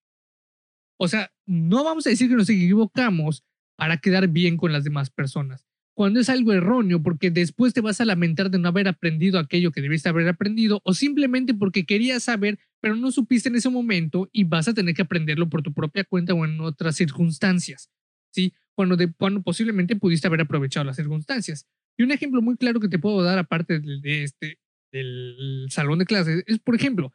O 0.98 1.08
sea, 1.08 1.32
no 1.46 1.82
vamos 1.82 2.06
a 2.06 2.10
decir 2.10 2.28
que 2.28 2.36
nos 2.36 2.48
equivocamos 2.48 3.44
para 3.76 3.96
quedar 3.96 4.28
bien 4.28 4.56
con 4.56 4.72
las 4.72 4.84
demás 4.84 5.10
personas. 5.10 5.66
Cuando 5.96 6.20
es 6.20 6.28
algo 6.28 6.52
erróneo, 6.52 7.02
porque 7.02 7.32
después 7.32 7.74
te 7.74 7.80
vas 7.80 8.00
a 8.00 8.04
lamentar 8.04 8.48
de 8.50 8.60
no 8.60 8.68
haber 8.68 8.86
aprendido 8.86 9.40
aquello 9.40 9.72
que 9.72 9.82
debiste 9.82 10.08
haber 10.08 10.28
aprendido, 10.28 10.80
o 10.84 10.94
simplemente 10.94 11.54
porque 11.54 11.86
querías 11.86 12.22
saber, 12.22 12.60
pero 12.80 12.94
no 12.94 13.10
supiste 13.10 13.48
en 13.48 13.56
ese 13.56 13.68
momento 13.68 14.28
y 14.32 14.44
vas 14.44 14.68
a 14.68 14.74
tener 14.74 14.94
que 14.94 15.02
aprenderlo 15.02 15.48
por 15.48 15.62
tu 15.62 15.72
propia 15.72 16.04
cuenta 16.04 16.34
o 16.34 16.44
en 16.44 16.60
otras 16.60 16.94
circunstancias. 16.94 17.90
¿Sí? 18.36 18.52
Cuando, 18.74 18.96
de, 18.96 19.10
cuando 19.10 19.40
posiblemente 19.40 19.96
pudiste 19.96 20.26
haber 20.26 20.42
aprovechado 20.42 20.84
las 20.84 20.96
circunstancias. 20.96 21.66
Y 21.96 22.02
un 22.02 22.10
ejemplo 22.10 22.42
muy 22.42 22.58
claro 22.58 22.80
que 22.80 22.88
te 22.90 22.98
puedo 22.98 23.22
dar, 23.22 23.38
aparte 23.38 23.80
de 23.80 24.24
este, 24.24 24.58
del 24.92 25.66
salón 25.70 26.00
de 26.00 26.04
clases, 26.04 26.44
es, 26.46 26.58
por 26.58 26.74
ejemplo, 26.74 27.14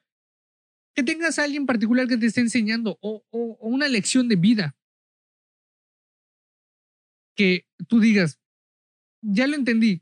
que 0.96 1.04
tengas 1.04 1.38
a 1.38 1.44
alguien 1.44 1.68
particular 1.68 2.08
que 2.08 2.18
te 2.18 2.26
esté 2.26 2.42
enseñando 2.42 2.98
o, 3.02 3.24
o, 3.30 3.58
una 3.62 3.88
lección 3.88 4.28
de 4.28 4.36
vida. 4.36 4.76
Que 7.36 7.68
tú 7.88 8.00
digas, 8.00 8.40
ya 9.22 9.46
lo 9.46 9.56
entendí, 9.56 10.02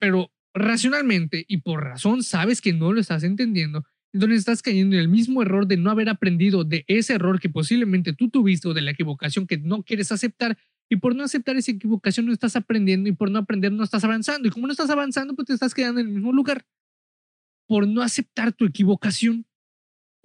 pero 0.00 0.32
racionalmente 0.52 1.44
y 1.46 1.58
por 1.58 1.84
razón 1.84 2.24
sabes 2.24 2.60
que 2.60 2.72
no 2.72 2.92
lo 2.92 3.00
estás 3.00 3.22
entendiendo, 3.22 3.86
entonces 4.16 4.38
estás 4.38 4.62
cayendo 4.62 4.96
en 4.96 5.02
el 5.02 5.08
mismo 5.08 5.42
error 5.42 5.66
de 5.66 5.76
no 5.76 5.90
haber 5.90 6.08
aprendido 6.08 6.64
de 6.64 6.84
ese 6.88 7.14
error 7.14 7.38
que 7.38 7.48
posiblemente 7.48 8.12
tú 8.12 8.30
tuviste 8.30 8.68
o 8.68 8.74
de 8.74 8.80
la 8.80 8.92
equivocación 8.92 9.46
que 9.46 9.58
no 9.58 9.82
quieres 9.82 10.10
aceptar 10.10 10.56
y 10.88 10.96
por 10.96 11.14
no 11.14 11.24
aceptar 11.24 11.56
esa 11.56 11.72
equivocación 11.72 12.26
no 12.26 12.32
estás 12.32 12.56
aprendiendo 12.56 13.08
y 13.08 13.12
por 13.12 13.30
no 13.30 13.38
aprender 13.38 13.72
no 13.72 13.84
estás 13.84 14.04
avanzando 14.04 14.48
y 14.48 14.50
como 14.50 14.66
no 14.66 14.72
estás 14.72 14.90
avanzando 14.90 15.34
pues 15.34 15.46
te 15.46 15.54
estás 15.54 15.74
quedando 15.74 16.00
en 16.00 16.06
el 16.06 16.12
mismo 16.14 16.32
lugar 16.32 16.64
por 17.66 17.86
no 17.86 18.00
aceptar 18.02 18.52
tu 18.52 18.64
equivocación 18.64 19.44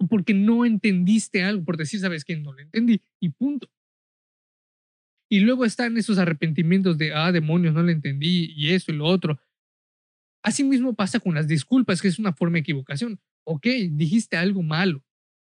porque 0.08 0.34
no 0.34 0.64
entendiste 0.64 1.44
algo, 1.44 1.64
por 1.64 1.76
decir, 1.76 2.00
sabes 2.00 2.24
que 2.24 2.36
no 2.36 2.52
lo 2.52 2.60
entendí 2.60 3.00
y 3.20 3.28
punto. 3.28 3.70
Y 5.30 5.40
luego 5.40 5.64
están 5.64 5.96
esos 5.96 6.18
arrepentimientos 6.18 6.98
de, 6.98 7.14
ah, 7.14 7.32
demonios, 7.32 7.74
no 7.74 7.82
lo 7.82 7.90
entendí 7.90 8.52
y 8.56 8.72
eso 8.72 8.92
y 8.92 8.96
lo 8.96 9.06
otro. 9.06 9.40
Asimismo 10.42 10.94
pasa 10.94 11.20
con 11.20 11.34
las 11.34 11.46
disculpas, 11.46 12.02
que 12.02 12.08
es 12.08 12.18
una 12.18 12.32
forma 12.32 12.54
de 12.54 12.60
equivocación. 12.60 13.20
Ok, 13.44 13.66
dijiste 13.90 14.36
algo 14.36 14.62
malo, 14.62 15.04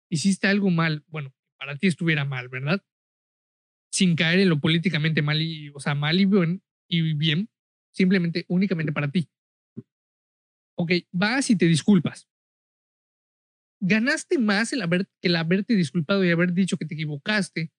hiciste 0.10 0.48
algo 0.48 0.70
mal, 0.70 1.04
bueno, 1.08 1.34
para 1.58 1.78
ti 1.78 1.88
estuviera 1.88 2.26
mal, 2.26 2.50
¿verdad? 2.50 2.84
Sin 3.92 4.16
caer 4.16 4.40
en 4.40 4.50
lo 4.50 4.60
políticamente 4.60 5.22
mal 5.22 5.42
y, 5.42 5.70
o 5.70 5.80
sea, 5.80 5.94
mal 5.96 6.20
y 6.20 6.26
bien, 6.26 6.64
y 6.88 7.14
bien, 7.14 7.50
simplemente, 7.92 8.46
únicamente 8.48 8.92
para 8.92 9.12
ti. 9.12 9.30
Ok, 10.76 10.92
vas 11.12 11.50
y 11.50 11.56
te 11.56 11.66
disculpas 11.66 12.28
ganaste 13.86 14.40
más 14.40 14.72
el 14.72 14.82
haber, 14.82 15.10
el 15.22 15.36
haberte 15.36 15.76
disculpado 15.76 16.24
y 16.24 16.32
haber 16.32 16.54
dicho 16.54 16.78
que 16.78 16.86
te 16.86 16.94
equivocaste 16.94 17.72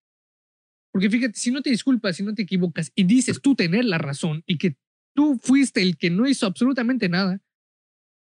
Porque 0.93 1.11
fíjate, 1.11 1.35
si 1.35 1.51
no 1.51 1.61
te 1.61 1.71
disculpas, 1.71 2.17
si 2.17 2.23
no 2.23 2.35
te 2.35 2.43
equivocas 2.43 2.93
y 2.95 3.05
dices 3.05 3.41
tú 3.43 3.55
tener 3.55 3.85
la 3.85 3.99
razón 3.99 4.45
y 4.47 4.59
que 4.59 4.77
tú 5.13 5.41
fuiste 5.43 5.83
el 5.83 5.97
que 5.97 6.11
no 6.11 6.29
hizo 6.29 6.47
absolutamente 6.47 7.09
nada, 7.09 7.41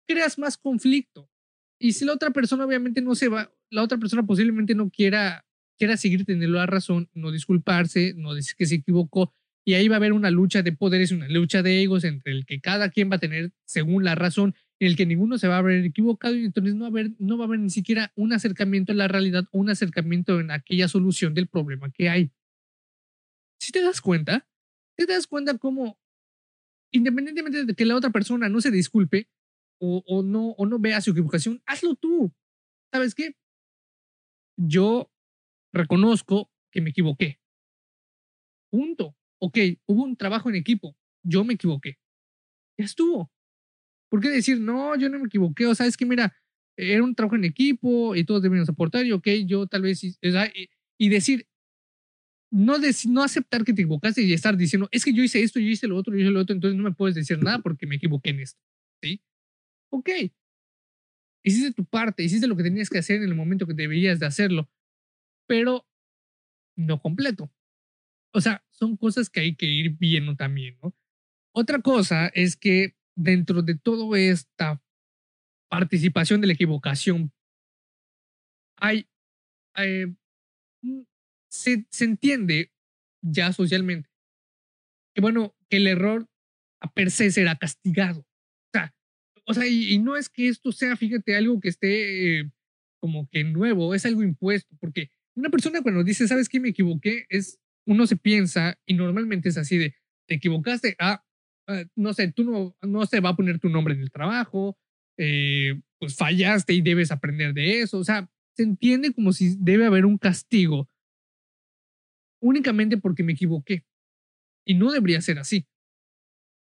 creas 0.08 0.40
más 0.40 0.58
conflicto. 0.58 1.30
Y 1.84 1.92
si 1.92 2.06
la 2.06 2.14
otra 2.14 2.32
persona 2.32 2.66
obviamente 2.66 3.02
no 3.02 3.14
se 3.14 3.28
va, 3.28 3.52
la 3.70 3.84
otra 3.84 3.98
persona 3.98 4.26
posiblemente 4.26 4.74
no 4.74 4.90
quiera, 4.90 5.46
quiera 5.78 5.98
seguir 5.98 6.24
teniendo 6.24 6.56
la 6.56 6.66
razón, 6.66 7.10
no 7.14 7.30
disculparse, 7.30 8.14
no 8.16 8.34
decir 8.34 8.56
que 8.56 8.66
se 8.66 8.76
equivocó, 8.76 9.34
y 9.66 9.74
ahí 9.74 9.90
va 9.90 9.96
a 9.96 9.98
haber 9.98 10.14
una 10.14 10.32
lucha 10.32 10.62
de 10.62 10.72
poderes, 10.72 11.12
una 11.12 11.28
lucha 11.28 11.62
de 11.62 11.82
egos 11.82 12.06
entre 12.06 12.32
el 12.32 12.46
que 12.46 12.62
cada 12.62 12.90
quien 12.90 13.12
va 13.12 13.18
a 13.18 13.20
tener 13.20 13.52
según 13.66 14.06
la 14.06 14.16
razón, 14.16 14.56
en 14.80 14.88
el 14.88 14.96
que 14.96 15.06
ninguno 15.06 15.38
se 15.38 15.50
va 15.50 15.56
a 15.56 15.58
haber 15.58 15.84
equivocado 15.84 16.36
y 16.36 16.46
entonces 16.46 16.74
no 16.74 16.84
va 16.84 16.88
a 16.88 16.90
haber, 16.92 17.12
no 17.20 17.38
va 17.38 17.44
a 17.44 17.48
haber 17.48 17.60
ni 17.60 17.70
siquiera 17.70 18.14
un 18.16 18.32
acercamiento 18.32 18.94
en 18.94 19.00
la 19.00 19.10
realidad 19.10 19.44
un 19.52 19.70
acercamiento 19.70 20.40
en 20.40 20.52
aquella 20.52 20.88
solución 20.88 21.34
del 21.34 21.48
problema 21.48 21.92
que 21.92 22.08
hay. 22.08 22.32
Si 23.60 23.74
te 23.74 23.82
das 23.82 24.00
cuenta, 24.00 24.48
te 24.96 25.06
das 25.06 25.28
cuenta 25.28 25.58
cómo, 25.58 26.00
independientemente 26.92 27.66
de 27.66 27.74
que 27.74 27.86
la 27.86 27.98
otra 27.98 28.12
persona 28.12 28.48
no 28.48 28.62
se 28.62 28.72
disculpe 28.72 29.28
o, 29.84 30.04
o 30.08 30.24
no, 30.24 30.50
o 30.52 30.66
no 30.66 30.80
vea 30.80 31.02
su 31.02 31.12
equivocación, 31.12 31.62
hazlo 31.66 31.96
tú. 31.96 32.34
¿Sabes 32.92 33.14
qué? 33.14 33.36
Yo 34.58 35.12
reconozco 35.74 36.50
que 36.72 36.82
me 36.82 36.92
equivoqué. 36.92 37.40
Punto 38.72 39.16
ok, 39.44 39.58
hubo 39.88 40.04
un 40.04 40.16
trabajo 40.16 40.50
en 40.50 40.56
equipo, 40.56 40.96
yo 41.22 41.44
me 41.44 41.56
equivoqué. 41.56 41.98
Ya 42.78 42.86
estuvo. 42.86 43.30
¿Por 44.10 44.22
qué 44.22 44.30
decir, 44.30 44.58
no, 44.58 44.96
yo 44.96 45.10
no 45.10 45.20
me 45.20 45.26
equivoqué? 45.26 45.66
O 45.66 45.76
sea, 45.76 45.86
es 45.86 45.98
que 45.98 46.06
mira, 46.06 46.34
era 46.78 47.04
un 47.04 47.14
trabajo 47.14 47.36
en 47.36 47.44
equipo 47.44 48.16
y 48.16 48.24
todos 48.24 48.42
debemos 48.42 48.70
aportar 48.70 49.06
y 49.06 49.12
ok, 49.12 49.28
yo 49.46 49.68
tal 49.68 49.82
vez, 49.82 50.02
y, 50.02 51.10
decir, 51.10 51.46
no, 52.52 52.76
no 53.10 53.22
aceptar 53.22 53.66
que 53.66 53.74
te 53.74 53.82
equivocaste 53.82 54.22
y 54.22 54.32
estar 54.32 54.56
diciendo, 54.56 54.88
es 54.92 55.04
que 55.04 55.12
yo 55.12 55.22
hice 55.22 55.44
esto, 55.44 55.60
yo 55.60 55.68
hice 55.68 55.88
lo 55.88 55.98
otro, 55.98 56.14
yo 56.14 56.22
hice 56.22 56.32
lo 56.32 56.40
otro, 56.40 56.56
entonces 56.56 56.78
no 56.78 56.84
me 56.84 56.94
puedes 56.96 57.16
decir 57.16 57.44
nada 57.44 57.60
porque 57.60 57.86
me 57.86 57.96
equivoqué 57.96 58.30
en 58.30 58.40
esto. 58.40 58.62
¿Sí? 59.02 59.22
Ok. 59.94 60.10
Hiciste 61.46 61.72
tu 61.72 61.86
parte, 61.86 62.24
hiciste 62.24 62.48
lo 62.48 62.56
que 62.56 62.64
tenías 62.64 62.90
que 62.90 62.98
hacer 62.98 63.18
en 63.18 63.30
el 63.30 63.36
momento 63.36 63.68
que 63.68 63.76
deberías 63.76 64.20
de 64.20 64.26
hacerlo, 64.26 64.72
pero 65.48 65.86
no 66.76 67.00
completo. 67.00 67.54
O 68.34 68.42
sea, 68.42 68.66
son 68.72 68.98
cosas 68.98 69.30
que 69.30 69.42
hay 69.42 69.56
que 69.56 69.68
ir 69.68 69.92
viendo 69.92 70.36
también, 70.36 70.80
¿no? 70.82 70.96
Otra 71.54 71.80
cosa 71.80 72.28
es 72.30 72.56
que 72.58 72.96
dentro 73.16 73.62
de 73.62 73.76
toda 73.76 74.18
esta 74.18 74.82
participación 75.70 76.42
de 76.42 76.48
la 76.48 76.54
equivocación, 76.54 77.32
hay, 78.78 79.08
mm, 80.82 81.02
se, 81.52 81.86
se 81.92 82.06
entiende 82.06 82.74
ya 83.22 83.54
socialmente 83.54 84.10
que, 85.14 85.22
bueno, 85.22 85.56
que 85.70 85.78
el 85.78 85.86
error 85.86 86.28
a 86.82 86.92
per 86.92 87.12
se 87.12 87.30
será 87.30 87.56
castigado. 87.56 88.26
O 89.46 89.54
sea, 89.54 89.68
y, 89.68 90.00
no 90.00 90.16
es 90.16 90.30
que 90.30 90.48
esto 90.48 90.72
sea, 90.72 90.96
fíjate, 90.96 91.36
algo 91.36 91.60
que 91.60 91.70
esté 91.70 92.40
eh, 92.40 92.52
como 93.00 93.28
que 93.30 93.44
nuevo, 93.44 93.94
es 93.94 94.06
algo 94.06 94.24
impuesto, 94.24 94.76
porque 94.80 95.10
una 95.36 95.50
persona 95.50 95.82
cuando 95.82 96.04
dice, 96.04 96.28
¿sabes 96.28 96.48
qué? 96.48 96.60
Me 96.60 96.70
equivoqué, 96.70 97.26
es 97.30 97.60
uno 97.86 98.08
se 98.08 98.16
piensa 98.16 98.80
y 98.86 98.94
normalmente 98.94 99.50
es 99.50 99.58
así 99.58 99.78
de, 99.78 99.96
te 100.28 100.36
equivocaste, 100.36 100.96
ah, 101.00 101.24
ah, 101.68 101.84
no 101.96 102.14
sé, 102.14 102.32
tú 102.32 102.46
no, 102.46 102.78
no 102.82 103.06
se 103.06 103.20
va 103.20 103.30
a 103.30 103.36
poner 103.36 103.60
tu 103.60 103.68
nombre 103.68 103.94
en 103.94 104.02
el 104.02 104.12
trabajo, 104.12 104.78
eh, 105.18 105.82
pues 106.00 106.16
fallaste 106.16 106.74
y 106.74 106.82
debes 106.82 107.12
aprender 107.12 107.54
de 107.54 107.82
eso, 107.82 107.98
o 107.98 108.04
sea, 108.04 108.30
se 108.56 108.64
entiende 108.64 109.14
como 109.14 109.34
si 109.34 109.58
debe 109.60 109.86
haber 109.86 110.06
un 110.06 110.18
castigo 110.18 110.90
únicamente 112.42 112.98
porque 112.98 113.24
me 113.24 113.34
equivoqué 113.34 113.86
y 114.66 114.76
no 114.76 114.92
debería 114.92 115.22
ser 115.22 115.40
así. 115.40 115.66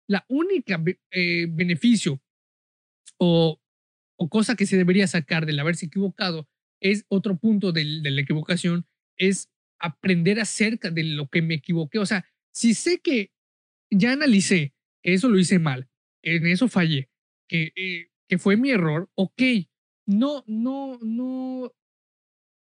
La 0.08 0.24
única 0.28 0.82
eh, 1.10 1.46
beneficio 1.48 2.20
o, 3.18 3.60
o 4.16 4.28
cosa 4.28 4.56
que 4.56 4.66
se 4.66 4.76
debería 4.76 5.06
sacar 5.06 5.46
del 5.46 5.58
haberse 5.58 5.86
equivocado 5.86 6.48
es 6.80 7.04
otro 7.08 7.38
punto 7.38 7.72
de 7.72 7.84
la 7.84 8.20
equivocación, 8.20 8.86
es 9.16 9.48
aprender 9.80 10.40
acerca 10.40 10.90
de 10.90 11.04
lo 11.04 11.28
que 11.28 11.42
me 11.42 11.54
equivoqué. 11.54 11.98
O 11.98 12.06
sea, 12.06 12.24
si 12.52 12.74
sé 12.74 13.00
que 13.00 13.32
ya 13.90 14.12
analicé 14.12 14.74
que 15.02 15.14
eso 15.14 15.28
lo 15.28 15.38
hice 15.38 15.58
mal, 15.58 15.88
en 16.22 16.46
eso 16.46 16.68
fallé, 16.68 17.08
que, 17.48 17.72
eh, 17.76 18.10
que 18.28 18.38
fue 18.38 18.56
mi 18.56 18.70
error, 18.70 19.10
ok, 19.14 19.42
no, 20.06 20.44
no, 20.46 20.98
no, 21.02 21.72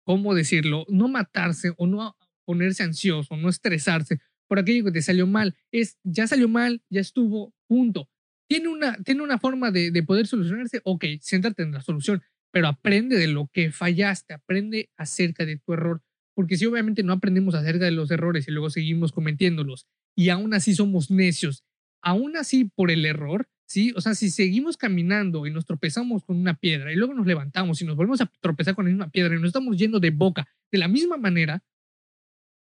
¿cómo 0.06 0.34
decirlo? 0.34 0.86
No 0.89 1.08
matarse 1.08 1.74
o 1.77 1.88
no 1.88 2.15
ponerse 2.46 2.84
ansioso, 2.84 3.36
no 3.36 3.50
estresarse 3.50 4.20
por 4.48 4.60
aquello 4.60 4.86
que 4.86 4.92
te 4.92 5.01
salió 5.01 5.27
mal. 5.27 5.56
Es, 5.72 5.98
ya 6.04 6.27
salió 6.27 6.48
mal, 6.48 6.82
ya 6.89 7.01
estuvo, 7.01 7.54
punto. 7.68 8.10
Tiene 8.48 8.68
una, 8.68 8.96
tiene 9.04 9.24
una 9.24 9.40
forma 9.40 9.72
de, 9.72 9.92
de 9.92 10.04
poder 10.04 10.28
solucionarse, 10.28 10.82
ok, 10.84 11.06
siéntate 11.20 11.64
en 11.64 11.72
la 11.72 11.82
solución, 11.82 12.22
pero 12.52 12.68
aprende 12.68 13.18
de 13.18 13.28
lo 13.28 13.50
que 13.52 13.72
fallaste, 13.72 14.34
aprende 14.34 14.90
acerca 14.98 15.46
de 15.46 15.58
tu 15.58 15.74
error 15.74 16.02
porque 16.36 16.58
si 16.58 16.66
obviamente 16.66 17.02
no 17.02 17.14
aprendemos 17.14 17.56
acerca 17.56 17.86
de 17.86 17.92
los 17.92 18.12
errores 18.12 18.48
y 18.48 18.52
luego 18.52 18.70
seguimos 18.70 19.12
cometiéndolos 19.12 19.88
y 20.16 20.30
aún 20.30 20.54
así 20.54 20.75
somos 20.75 21.10
necios, 21.10 21.64
aún 22.02 22.38
así 22.38 22.66
por 22.66 22.92
el 22.92 23.06
error, 23.06 23.48
¿sí? 23.66 23.94
O 23.96 24.02
sea, 24.02 24.14
si 24.14 24.30
seguimos 24.30 24.78
caminando 24.78 25.48
y 25.48 25.52
nos 25.52 25.66
tropezamos 25.66 26.24
con 26.25 26.38
una 26.38 26.54
piedra 26.54 26.92
y 26.92 26.96
luego 26.96 27.14
nos 27.14 27.25
levantamos 27.25 27.82
y 27.82 27.86
nos 27.86 27.96
volvemos 27.96 28.22
a 28.22 28.32
tropezar 28.42 28.75
con 28.75 28.86
la 28.86 28.92
misma 28.92 29.10
piedra 29.10 29.34
y 29.34 29.40
nos 29.40 29.48
estamos 29.48 29.78
yendo 29.78 30.00
de 30.00 30.12
boca 30.12 30.48
de 30.72 30.78
la 30.78 30.90
misma 30.90 31.16
manera, 31.18 31.64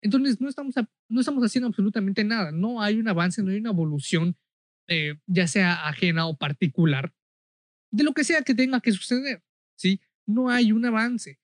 entonces 0.01 0.39
no 0.39 0.47
estamos, 0.47 0.75
no 1.09 1.19
estamos 1.19 1.43
haciendo 1.43 1.67
absolutamente 1.67 2.23
nada. 2.23 2.51
No 2.51 2.81
hay 2.81 2.99
un 2.99 3.07
avance, 3.07 3.41
no 3.41 3.49
hay 3.49 3.57
una 3.57 3.71
evolución, 3.71 4.35
eh, 4.87 5.15
ya 5.25 5.47
sea 5.47 5.87
ajena 5.87 6.27
o 6.27 6.37
particular, 6.37 7.13
de 7.91 8.03
lo 8.03 8.13
que 8.13 8.23
sea 8.23 8.41
que 8.41 8.55
tenga 8.55 8.81
que 8.81 8.91
suceder, 8.91 9.43
¿sí? 9.75 10.01
No 10.25 10.49
hay 10.49 10.71
un 10.71 10.85
avance 10.85 11.39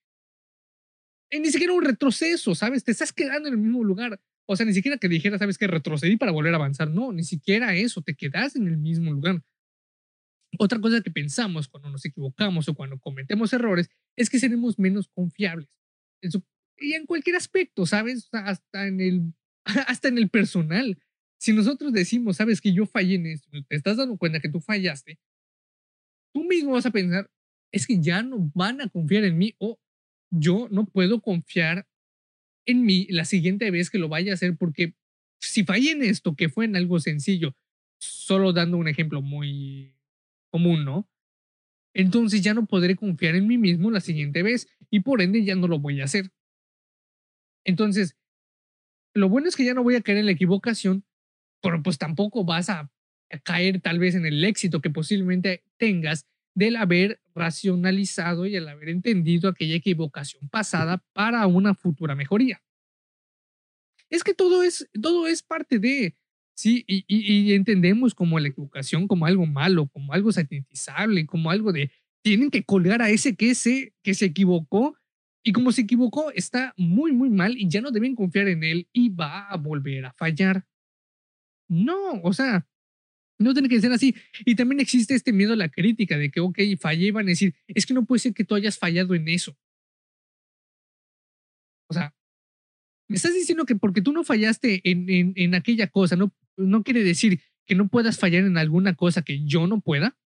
ni 1.40 1.52
siquiera 1.52 1.74
un 1.74 1.84
retroceso, 1.84 2.56
¿sabes? 2.56 2.84
Te 2.84 2.92
estás 2.92 3.14
quedando 3.14 3.48
en 3.48 3.56
el 3.56 3.60
mismo 3.60 3.84
lugar. 3.84 4.20
O 4.46 4.56
sea, 4.56 4.66
ni 4.66 4.74
siquiera 4.74 4.98
que 4.98 5.08
dijera, 5.08 5.38
¿sabes 5.38 5.58
qué? 5.58 5.68
Retrocedí 5.68 6.18
para 6.18 6.32
volver 6.32 6.54
a 6.54 6.58
avanzar. 6.58 6.90
No, 6.90 7.12
ni 7.12 7.24
siquiera 7.24 7.76
eso, 7.76 8.02
te 8.02 8.16
quedas 8.16 8.56
en 8.56 8.68
el 8.68 8.78
mismo 8.78 9.12
lugar. 9.12 9.42
Otra 10.60 10.80
cosa 10.80 11.02
que 11.02 11.12
pensamos 11.12 11.68
cuando 11.68 11.90
nos 11.90 12.06
equivocamos 12.06 12.68
o 12.70 12.76
cuando 12.76 13.00
cometemos 13.00 13.54
errores 13.54 13.90
es 14.16 14.30
que 14.30 14.40
seremos 14.40 14.78
menos 14.78 15.08
confiables. 15.10 15.70
y 16.78 16.94
en 16.94 17.06
cualquier 17.06 17.36
aspecto, 17.36 17.86
¿sabes? 17.86 18.30
Hasta 18.32 18.88
en 18.88 19.00
el, 19.00 19.34
hasta 19.88 20.10
en 20.10 20.18
el 20.18 20.30
personal. 20.30 21.00
Si 21.44 21.52
nosotros 21.52 21.92
decimos, 21.92 22.38
sabes 22.38 22.62
que 22.62 22.72
yo 22.72 22.86
fallé 22.86 23.16
en 23.16 23.26
esto, 23.26 23.50
te 23.68 23.76
estás 23.76 23.98
dando 23.98 24.16
cuenta 24.16 24.40
que 24.40 24.48
tú 24.48 24.62
fallaste, 24.62 25.20
tú 26.34 26.46
mismo 26.46 26.72
vas 26.72 26.86
a 26.86 26.92
pensar, 26.92 27.30
es 27.70 27.86
que 27.86 28.00
ya 28.00 28.24
no 28.24 28.50
van 28.56 28.80
a 28.80 28.88
confiar 28.88 29.26
en 29.26 29.38
mí 29.38 29.54
o 29.58 29.78
yo 30.32 30.70
no 30.72 30.86
puedo 30.86 31.20
confiar 31.20 31.86
en 32.66 32.86
mí 32.86 33.08
la 33.10 33.26
siguiente 33.26 33.72
vez 33.72 33.90
que 33.90 33.98
lo 33.98 34.08
vaya 34.08 34.32
a 34.32 34.36
hacer 34.36 34.56
porque 34.56 34.94
si 35.42 35.66
fallé 35.66 35.92
en 35.92 36.04
esto, 36.04 36.34
que 36.34 36.48
fue 36.48 36.64
en 36.64 36.78
algo 36.78 37.02
sencillo, 37.02 37.58
solo 38.00 38.54
dando 38.54 38.78
un 38.78 38.88
ejemplo 38.88 39.22
muy 39.22 39.98
común, 40.50 40.86
¿no? 40.86 41.10
Entonces 41.94 42.42
ya 42.42 42.54
no 42.54 42.68
podré 42.68 42.96
confiar 42.96 43.36
en 43.36 43.48
mí 43.48 43.58
mismo 43.58 43.92
la 43.92 44.00
siguiente 44.00 44.44
vez 44.44 44.70
y 44.90 45.02
por 45.02 45.22
ende 45.22 45.44
ya 45.44 45.56
no 45.56 45.68
lo 45.68 45.78
voy 45.78 46.00
a 46.00 46.06
hacer. 46.06 46.32
Entonces, 47.66 48.16
lo 49.14 49.28
bueno 49.28 49.50
es 49.50 49.58
que 49.58 49.66
ya 49.66 49.74
no 49.74 49.84
voy 49.84 49.96
a 49.96 50.02
caer 50.02 50.20
en 50.20 50.28
la 50.28 50.32
equivocación, 50.32 51.04
pero 51.64 51.82
pues 51.82 51.98
tampoco 51.98 52.44
vas 52.44 52.70
a 52.70 52.92
caer 53.44 53.80
tal 53.82 53.98
vez 53.98 54.14
en 54.16 54.26
el 54.26 54.44
éxito 54.44 54.82
que 54.82 54.90
posiblemente 54.90 55.64
tengas 55.78 56.28
del 56.54 56.76
haber 56.76 57.20
racionalizado 57.34 58.46
y 58.46 58.56
el 58.56 58.68
haber 58.68 58.90
entendido 58.90 59.50
aquella 59.50 59.76
equivocación 59.76 60.50
pasada 60.50 61.04
para 61.14 61.48
una 61.48 61.74
futura 61.74 62.16
mejoría. 62.16 62.62
Es 64.10 64.24
que 64.24 64.36
todo 64.36 64.62
es, 64.62 64.88
todo 65.02 65.26
es 65.26 65.42
parte 65.42 65.80
de, 65.80 66.16
sí, 66.56 66.84
y, 66.86 67.06
y, 67.08 67.54
entendemos 67.54 68.14
como 68.14 68.40
la 68.40 68.50
equivocación 68.50 69.08
como 69.08 69.26
algo 69.26 69.48
malo, 69.48 69.88
como 69.88 70.14
algo 70.14 70.32
satisfactorio, 70.32 71.26
como 71.26 71.50
algo 71.50 71.72
de, 71.72 71.90
tienen 72.22 72.52
que 72.52 72.64
colgar 72.64 73.02
a 73.02 73.10
ese 73.10 73.36
que 73.36 73.56
se, 73.56 73.94
que 74.04 74.14
se 74.14 74.26
equivocó 74.26 74.96
y 75.44 75.54
como 75.54 75.72
se 75.72 75.82
equivocó 75.82 76.30
está 76.32 76.74
muy, 76.78 77.14
muy 77.14 77.30
mal 77.30 77.58
y 77.58 77.68
ya 77.68 77.82
no 77.82 77.90
deben 77.90 78.16
confiar 78.16 78.50
en 78.50 78.64
él 78.64 78.88
y 78.94 79.10
va 79.10 79.48
a 79.48 79.58
volver 79.58 80.06
a 80.06 80.14
fallar. 80.14 80.66
No, 81.68 82.22
o 82.24 82.34
sea, 82.34 82.68
no 83.40 83.54
tiene 83.54 83.70
que 83.70 83.82
ser 83.82 83.92
así. 83.92 84.16
Y 84.46 84.56
también 84.56 84.80
existe 84.80 85.16
este 85.16 85.34
miedo 85.34 85.54
a 85.54 85.58
la 85.58 85.70
crítica 85.70 86.18
de 86.18 86.32
que, 86.32 86.40
ok, 86.40 86.60
fallé 86.80 87.08
y 87.08 87.12
van 87.12 87.26
a 87.26 87.30
decir, 87.30 87.56
es 87.68 87.86
que 87.86 87.94
no 87.94 88.06
puede 88.06 88.20
ser 88.20 88.34
que 88.34 88.44
tú 88.44 88.56
hayas 88.56 88.78
fallado 88.78 89.16
en 89.16 89.28
eso. 89.28 89.58
O 91.90 91.94
sea, 91.94 92.16
me 93.10 93.18
estás 93.18 93.34
diciendo 93.34 93.66
que 93.66 93.76
porque 93.76 94.02
tú 94.02 94.14
no 94.14 94.24
fallaste 94.24 94.82
en, 94.90 95.10
en, 95.10 95.34
en 95.36 95.56
aquella 95.56 95.88
cosa, 95.88 96.16
no, 96.16 96.34
no 96.58 96.84
quiere 96.84 97.04
decir 97.04 97.42
que 97.66 97.76
no 97.76 97.88
puedas 97.88 98.18
fallar 98.18 98.44
en 98.44 98.58
alguna 98.58 98.96
cosa 98.96 99.22
que 99.22 99.44
yo 99.46 99.68
no 99.68 99.82
pueda. 99.82 100.18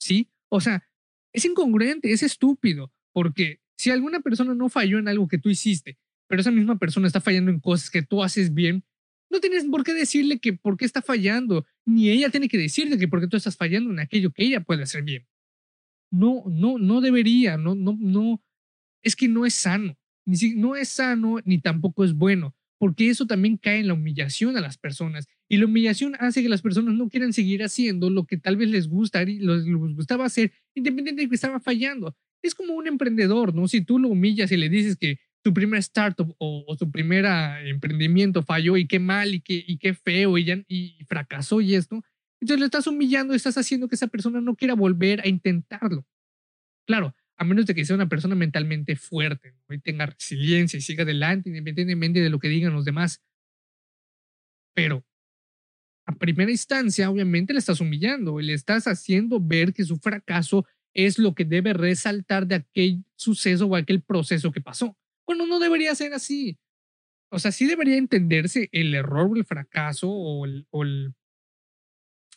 ¿Sí? 0.00 0.30
O 0.48 0.60
sea, 0.60 0.88
es 1.32 1.44
incongruente, 1.44 2.12
es 2.12 2.22
estúpido, 2.22 2.92
porque 3.12 3.60
si 3.76 3.90
alguna 3.90 4.20
persona 4.20 4.54
no 4.54 4.68
falló 4.68 4.98
en 4.98 5.08
algo 5.08 5.28
que 5.28 5.38
tú 5.38 5.48
hiciste, 5.48 5.98
pero 6.28 6.40
esa 6.40 6.50
misma 6.50 6.78
persona 6.78 7.06
está 7.06 7.20
fallando 7.20 7.50
en 7.50 7.60
cosas 7.60 7.90
que 7.90 8.02
tú 8.02 8.22
haces 8.22 8.52
bien, 8.52 8.84
no 9.32 9.40
tienes 9.40 9.64
por 9.64 9.82
qué 9.82 9.94
decirle 9.94 10.38
que 10.38 10.52
por 10.52 10.76
qué 10.76 10.84
está 10.84 11.00
fallando, 11.00 11.66
ni 11.86 12.10
ella 12.10 12.28
tiene 12.28 12.48
que 12.48 12.58
decirte 12.58 12.98
que 12.98 13.08
por 13.08 13.20
qué 13.20 13.26
tú 13.26 13.38
estás 13.38 13.56
fallando 13.56 13.90
en 13.90 13.98
aquello 13.98 14.30
que 14.30 14.44
ella 14.44 14.60
puede 14.60 14.82
hacer 14.82 15.02
bien. 15.02 15.26
No, 16.10 16.44
no, 16.46 16.78
no 16.78 17.00
debería, 17.00 17.56
no, 17.56 17.74
no, 17.74 17.96
no, 17.98 18.42
es 19.02 19.16
que 19.16 19.28
no 19.28 19.46
es 19.46 19.54
sano, 19.54 19.96
ni 20.26 20.36
si, 20.36 20.54
no 20.54 20.76
es 20.76 20.90
sano 20.90 21.38
ni 21.44 21.58
tampoco 21.58 22.04
es 22.04 22.12
bueno, 22.12 22.54
porque 22.78 23.08
eso 23.08 23.26
también 23.26 23.56
cae 23.56 23.80
en 23.80 23.88
la 23.88 23.94
humillación 23.94 24.56
a 24.58 24.60
las 24.60 24.76
personas 24.76 25.26
y 25.48 25.56
la 25.56 25.64
humillación 25.64 26.14
hace 26.18 26.42
que 26.42 26.50
las 26.50 26.60
personas 26.60 26.94
no 26.94 27.08
quieran 27.08 27.32
seguir 27.32 27.62
haciendo 27.62 28.10
lo 28.10 28.26
que 28.26 28.36
tal 28.36 28.56
vez 28.56 28.68
les 28.68 28.86
gusta, 28.88 29.24
les 29.24 29.64
gustaba 29.94 30.26
hacer, 30.26 30.52
independientemente 30.74 31.22
de 31.22 31.28
que 31.30 31.34
estaba 31.34 31.60
fallando. 31.60 32.14
Es 32.42 32.54
como 32.54 32.74
un 32.74 32.86
emprendedor, 32.86 33.54
¿no? 33.54 33.68
Si 33.68 33.82
tú 33.82 33.98
lo 33.98 34.08
humillas 34.08 34.50
y 34.50 34.56
le 34.56 34.68
dices 34.68 34.96
que 34.96 35.20
tu 35.42 35.52
primer 35.52 35.80
startup 35.80 36.34
o, 36.38 36.64
o, 36.66 36.76
tu 36.76 36.90
primer 36.90 37.24
emprendimiento 37.66 38.42
falló 38.42 38.76
y 38.76 38.86
qué 38.86 38.98
mal 38.98 39.34
y 39.34 39.40
qué, 39.40 39.64
y 39.66 39.78
qué 39.78 39.92
feo 39.94 40.38
y, 40.38 40.44
ya, 40.44 40.62
y 40.68 41.04
fracasó 41.06 41.60
y 41.60 41.74
esto, 41.74 42.02
entonces 42.40 42.60
le 42.60 42.66
estás 42.66 42.86
humillando 42.86 43.32
y 43.32 43.36
estás 43.36 43.56
haciendo 43.56 43.88
que 43.88 43.94
esa 43.94 44.08
persona 44.08 44.40
no 44.40 44.56
quiera 44.56 44.74
volver 44.74 45.20
a 45.20 45.28
intentarlo. 45.28 46.06
Claro, 46.86 47.14
a 47.36 47.44
menos 47.44 47.66
de 47.66 47.74
que 47.74 47.84
sea 47.84 47.96
una 47.96 48.08
persona 48.08 48.34
mentalmente 48.34 48.96
fuerte 48.96 49.54
y 49.70 49.78
tenga 49.78 50.06
resiliencia 50.06 50.76
y 50.76 50.80
siga 50.80 51.04
adelante 51.04 51.48
independientemente 51.48 52.20
de 52.20 52.30
lo 52.30 52.38
que 52.38 52.48
digan 52.48 52.72
los 52.72 52.84
demás. 52.84 53.22
Pero 54.74 55.04
a 56.06 56.12
primera 56.16 56.50
instancia, 56.50 57.10
obviamente 57.10 57.52
le 57.52 57.58
estás 57.58 57.80
humillando 57.80 58.40
y 58.40 58.44
le 58.44 58.54
estás 58.54 58.86
haciendo 58.86 59.40
ver 59.40 59.72
que 59.72 59.84
su 59.84 59.96
fracaso 59.96 60.66
es 60.94 61.18
lo 61.18 61.34
que 61.34 61.44
debe 61.44 61.72
resaltar 61.72 62.46
de 62.46 62.56
aquel 62.56 63.04
suceso 63.16 63.66
o 63.66 63.76
aquel 63.76 64.02
proceso 64.02 64.50
que 64.52 64.60
pasó. 64.60 64.96
Bueno, 65.26 65.46
no 65.46 65.58
debería 65.58 65.94
ser 65.94 66.14
así. 66.14 66.58
O 67.30 67.38
sea, 67.38 67.52
sí 67.52 67.66
debería 67.66 67.96
entenderse 67.96 68.68
el 68.72 68.94
error 68.94 69.30
o 69.30 69.36
el 69.36 69.44
fracaso 69.44 70.10
o 70.10 70.44
el, 70.44 70.66
o 70.70 70.82
el, 70.82 71.14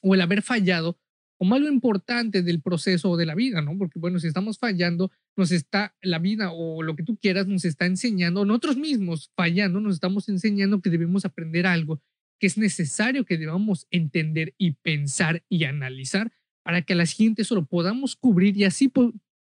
o 0.01 0.15
el 0.15 0.21
haber 0.21 0.41
fallado 0.41 0.97
como 1.37 1.55
algo 1.55 1.67
importante 1.67 2.41
del 2.43 2.61
proceso 2.61 3.17
de 3.17 3.25
la 3.25 3.35
vida, 3.35 3.61
¿no? 3.61 3.77
Porque, 3.77 3.99
bueno, 3.99 4.19
si 4.19 4.27
estamos 4.27 4.57
fallando, 4.57 5.11
nos 5.35 5.51
está 5.51 5.93
la 6.01 6.17
vida 6.17 6.51
o 6.53 6.81
lo 6.81 6.95
que 6.95 7.03
tú 7.03 7.17
quieras 7.17 7.45
nos 7.45 7.65
está 7.65 7.85
enseñando, 7.85 8.45
nosotros 8.45 8.77
mismos 8.77 9.31
fallando, 9.35 9.81
nos 9.81 9.95
estamos 9.95 10.29
enseñando 10.29 10.81
que 10.81 10.89
debemos 10.89 11.25
aprender 11.25 11.67
algo 11.67 12.01
que 12.39 12.47
es 12.47 12.57
necesario 12.57 13.25
que 13.25 13.37
debamos 13.37 13.87
entender 13.91 14.53
y 14.57 14.71
pensar 14.71 15.43
y 15.49 15.65
analizar 15.65 16.31
para 16.63 16.81
que 16.81 16.93
a 16.93 16.97
la 16.97 17.05
siguiente 17.05 17.43
solo 17.43 17.65
podamos 17.65 18.15
cubrir 18.15 18.57
y 18.57 18.65
así, 18.65 18.91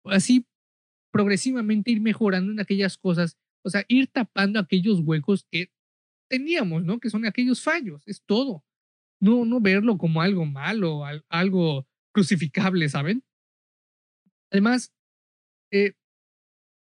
así 0.04 0.46
progresivamente 1.14 1.92
ir 1.92 2.00
mejorando 2.00 2.50
en 2.50 2.58
aquellas 2.58 2.98
cosas, 2.98 3.38
o 3.62 3.70
sea, 3.70 3.84
ir 3.86 4.08
tapando 4.08 4.58
aquellos 4.58 4.98
huecos 4.98 5.46
que 5.48 5.70
teníamos, 6.28 6.82
¿no? 6.82 6.98
Que 6.98 7.08
son 7.08 7.24
aquellos 7.24 7.62
fallos, 7.62 8.02
es 8.06 8.24
todo. 8.26 8.64
No, 9.20 9.44
no 9.44 9.60
verlo 9.60 9.96
como 9.96 10.22
algo 10.22 10.44
malo, 10.44 11.04
algo 11.28 11.86
crucificable, 12.12 12.88
¿saben? 12.88 13.22
Además, 14.50 14.92
eh, 15.70 15.92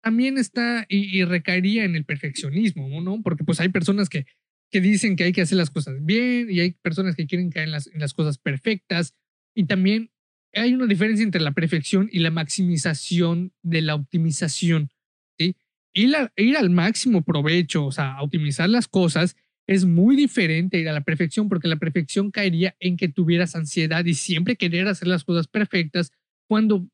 también 0.03 0.37
está 0.37 0.85
y, 0.87 1.23
recaería 1.23 1.83
en 1.83 1.95
el 1.95 2.05
perfeccionismo, 2.05 3.01
¿no? 3.01 3.23
Porque 3.23 3.43
pues 3.43 3.59
hay 3.59 3.69
personas 3.69 4.07
que, 4.07 4.27
que 4.69 4.81
dicen 4.81 5.15
que 5.15 5.23
hay 5.23 5.33
que 5.33 5.41
hacer 5.41 5.57
las 5.57 5.71
cosas 5.71 6.05
bien 6.05 6.47
y 6.47 6.59
hay 6.59 6.73
personas 6.73 7.15
que 7.15 7.25
quieren 7.25 7.49
caer 7.49 7.69
en 7.69 7.73
en 7.73 7.99
las 7.99 8.13
cosas 8.13 8.37
perfectas 8.37 9.15
y 9.55 9.65
también 9.65 10.10
hay 10.53 10.73
una 10.73 10.85
diferencia 10.85 11.23
entre 11.23 11.41
la 11.41 11.51
perfección 11.51 12.09
y 12.11 12.19
la 12.19 12.31
maximización 12.31 13.53
de 13.61 13.81
la 13.81 13.95
optimización. 13.95 14.89
¿sí? 15.37 15.55
Ir, 15.93 16.15
al 16.57 16.69
máximo 16.69 17.21
provecho, 17.21 17.85
o 17.85 17.91
sea, 17.91 18.21
optimizar 18.21 18.69
las 18.69 18.87
cosas, 18.87 19.35
es 19.67 19.85
muy 19.85 20.15
diferente 20.15 20.79
ir 20.79 20.89
a 20.89 20.93
la 20.93 21.01
perfección, 21.01 21.47
porque 21.47 21.67
la 21.67 21.77
perfección 21.77 22.31
caería 22.31 22.75
en 22.79 22.97
que 22.97 23.07
tuvieras 23.07 23.55
ansiedad 23.55 24.03
y 24.05 24.13
siempre 24.13 24.55
querer 24.55 24.87
hacer 24.87 25.07
las 25.07 25.23
cosas 25.23 25.47
perfectas 25.47 26.11
cuando, 26.47 26.85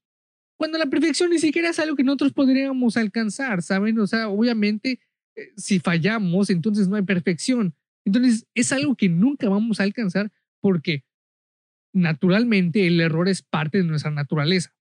cuando 0.58 0.78
la 0.78 0.86
perfección 0.86 1.32
ni 1.32 1.40
siquiera 1.40 1.70
es 1.70 1.80
algo 1.80 1.96
que 1.96 2.04
nosotros 2.04 2.34
podríamos 2.34 2.98
alcanzar, 2.98 3.64
¿saben? 3.64 3.98
O 4.00 4.06
sea, 4.06 4.30
obviamente, 4.30 5.00
eh, 5.36 5.52
si 5.56 5.80
fallamos, 5.80 6.50
entonces 6.50 6.88
no 6.88 6.96
hay 6.96 7.04
perfección. 7.04 7.74
Entonces, 8.06 8.46
es 8.54 8.72
algo 8.72 8.96
que 8.96 9.10
nunca 9.10 9.50
vamos 9.50 9.80
a 9.80 9.84
alcanzar 9.84 10.32
porque 10.62 11.04
naturalmente 11.94 12.88
el 12.88 13.00
error 13.00 13.28
es 13.28 13.42
parte 13.42 13.80
de 13.80 13.84
nuestra 13.84 14.12
naturaleza. 14.12 14.74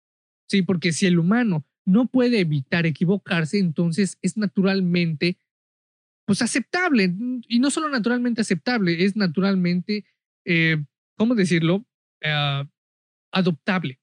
Sí, 0.48 0.62
porque 0.62 0.92
si 0.92 1.06
el 1.06 1.18
humano 1.18 1.66
no 1.84 2.06
puede 2.06 2.40
evitar 2.40 2.86
equivocarse, 2.86 3.58
entonces 3.58 4.18
es 4.22 4.36
naturalmente, 4.36 5.38
pues 6.26 6.42
aceptable. 6.42 7.14
Y 7.48 7.58
no 7.58 7.70
solo 7.70 7.88
naturalmente 7.88 8.40
aceptable, 8.40 9.04
es 9.04 9.16
naturalmente, 9.16 10.04
eh, 10.44 10.84
¿cómo 11.16 11.34
decirlo? 11.34 11.86
Eh, 12.20 12.64
adoptable. 13.32 14.00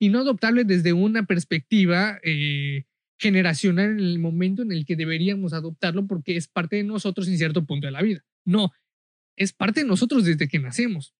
Y 0.00 0.10
no 0.10 0.20
adoptable 0.20 0.64
desde 0.64 0.92
una 0.92 1.24
perspectiva 1.24 2.20
eh, 2.22 2.84
generacional 3.18 3.92
en 3.92 4.00
el 4.00 4.18
momento 4.18 4.62
en 4.62 4.72
el 4.72 4.84
que 4.84 4.96
deberíamos 4.96 5.52
adoptarlo 5.52 6.06
porque 6.06 6.36
es 6.36 6.46
parte 6.46 6.76
de 6.76 6.84
nosotros 6.84 7.26
en 7.28 7.36
cierto 7.36 7.64
punto 7.64 7.86
de 7.86 7.92
la 7.92 8.02
vida. 8.02 8.24
No, 8.44 8.72
es 9.36 9.52
parte 9.52 9.80
de 9.80 9.86
nosotros 9.86 10.24
desde 10.24 10.48
que 10.48 10.58
nacemos. 10.58 11.14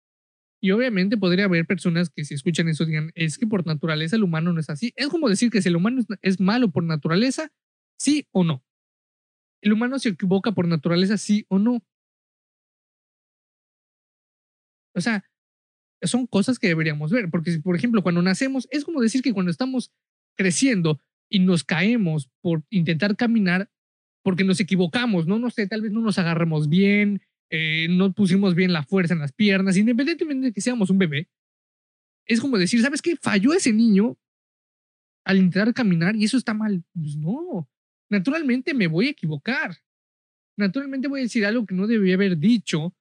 Y 0.60 0.72
obviamente 0.72 1.16
podría 1.16 1.44
haber 1.44 1.66
personas 1.66 2.10
que 2.10 2.24
si 2.24 2.34
escuchan 2.34 2.68
eso 2.68 2.84
digan, 2.84 3.12
es 3.14 3.38
que 3.38 3.46
por 3.46 3.66
naturaleza 3.66 4.16
el 4.16 4.24
humano 4.24 4.52
no 4.52 4.60
es 4.60 4.70
así. 4.70 4.92
Es 4.96 5.08
como 5.08 5.28
decir 5.28 5.50
que 5.50 5.62
si 5.62 5.68
el 5.68 5.76
humano 5.76 6.02
es 6.22 6.40
malo 6.40 6.70
por 6.70 6.82
naturaleza, 6.82 7.52
sí 7.98 8.26
o 8.32 8.44
no. 8.44 8.64
El 9.62 9.72
humano 9.72 9.98
se 9.98 10.10
equivoca 10.10 10.52
por 10.52 10.66
naturaleza, 10.66 11.16
sí 11.16 11.46
o 11.48 11.58
no. 11.58 11.82
O 14.94 15.00
sea, 15.00 15.24
son 16.02 16.26
cosas 16.26 16.58
que 16.58 16.68
deberíamos 16.68 17.10
ver, 17.10 17.30
porque 17.30 17.58
por 17.62 17.76
ejemplo, 17.76 18.02
cuando 18.02 18.22
nacemos, 18.22 18.68
es 18.70 18.84
como 18.84 19.00
decir 19.00 19.22
que 19.22 19.32
cuando 19.32 19.50
estamos 19.50 19.92
creciendo 20.36 21.00
y 21.30 21.40
nos 21.40 21.64
caemos 21.64 22.30
por 22.40 22.64
intentar 22.70 23.16
caminar, 23.16 23.70
porque 24.24 24.44
nos 24.44 24.60
equivocamos, 24.60 25.26
no, 25.26 25.38
no 25.38 25.50
sé, 25.50 25.66
tal 25.66 25.82
vez 25.82 25.92
no 25.92 26.00
nos 26.00 26.18
agarramos 26.18 26.68
bien, 26.68 27.22
eh, 27.50 27.86
no 27.90 28.12
pusimos 28.12 28.54
bien 28.54 28.72
la 28.72 28.82
fuerza 28.82 29.14
en 29.14 29.20
las 29.20 29.32
piernas, 29.32 29.76
independientemente 29.76 30.48
de 30.48 30.52
que 30.52 30.60
seamos 30.60 30.90
un 30.90 30.98
bebé, 30.98 31.28
es 32.26 32.40
como 32.40 32.58
decir, 32.58 32.80
¿sabes 32.82 33.00
qué? 33.00 33.16
Falló 33.16 33.54
ese 33.54 33.72
niño 33.72 34.18
al 35.24 35.38
intentar 35.38 35.72
caminar 35.74 36.14
y 36.14 36.24
eso 36.24 36.36
está 36.36 36.52
mal. 36.54 36.84
Pues 36.92 37.16
no, 37.16 37.68
naturalmente 38.10 38.74
me 38.74 38.86
voy 38.86 39.08
a 39.08 39.10
equivocar. 39.10 39.76
Naturalmente 40.56 41.08
voy 41.08 41.20
a 41.20 41.22
decir 41.22 41.46
algo 41.46 41.64
que 41.64 41.74
no 41.74 41.86
debía 41.86 42.14
haber 42.14 42.36
dicho, 42.36 42.94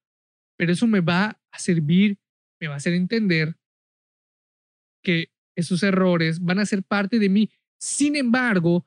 pero 0.57 0.71
eso 0.71 0.87
me 0.87 1.01
va 1.01 1.39
a 1.51 1.59
servir, 1.59 2.17
me 2.59 2.67
va 2.67 2.75
a 2.75 2.77
hacer 2.77 2.93
entender 2.93 3.55
que 5.03 5.31
esos 5.55 5.83
errores 5.83 6.39
van 6.39 6.59
a 6.59 6.65
ser 6.65 6.83
parte 6.83 7.19
de 7.19 7.29
mí. 7.29 7.49
Sin 7.79 8.15
embargo, 8.15 8.85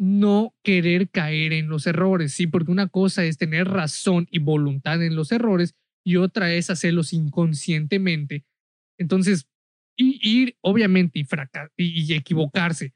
no 0.00 0.54
querer 0.62 1.10
caer 1.10 1.52
en 1.52 1.68
los 1.68 1.86
errores, 1.86 2.32
¿sí? 2.32 2.46
Porque 2.46 2.70
una 2.72 2.88
cosa 2.88 3.22
es 3.26 3.36
tener 3.36 3.68
razón 3.68 4.26
y 4.30 4.38
voluntad 4.38 5.02
en 5.02 5.14
los 5.14 5.30
errores 5.30 5.74
y 6.02 6.16
otra 6.16 6.54
es 6.54 6.70
hacerlos 6.70 7.12
inconscientemente. 7.12 8.46
Entonces, 8.96 9.46
ir 9.98 10.56
obviamente 10.62 11.18
y, 11.18 11.26
y, 11.76 12.14
equivocarse 12.14 12.94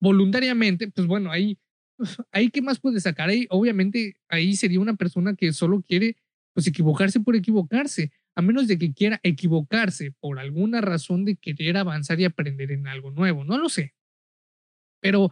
voluntariamente, 0.00 0.88
pues 0.88 1.06
bueno, 1.06 1.30
ahí, 1.30 1.58
ahí 2.32 2.50
qué 2.50 2.60
más 2.60 2.80
puede 2.80 2.98
sacar 2.98 3.28
ahí, 3.28 3.46
obviamente 3.48 4.16
ahí 4.28 4.56
sería 4.56 4.80
una 4.80 4.96
persona 4.96 5.36
que 5.36 5.52
solo 5.52 5.80
quiere 5.80 6.16
pues 6.54 6.66
equivocarse 6.66 7.20
por 7.20 7.36
equivocarse, 7.36 8.10
a 8.34 8.42
menos 8.42 8.66
de 8.66 8.78
que 8.78 8.92
quiera 8.92 9.20
equivocarse 9.22 10.10
por 10.18 10.40
alguna 10.40 10.80
razón 10.80 11.24
de 11.24 11.36
querer 11.36 11.76
avanzar 11.76 12.18
y 12.18 12.24
aprender 12.24 12.72
en 12.72 12.88
algo 12.88 13.12
nuevo, 13.12 13.44
no 13.44 13.58
lo 13.58 13.68
sé. 13.68 13.94
Pero 15.00 15.30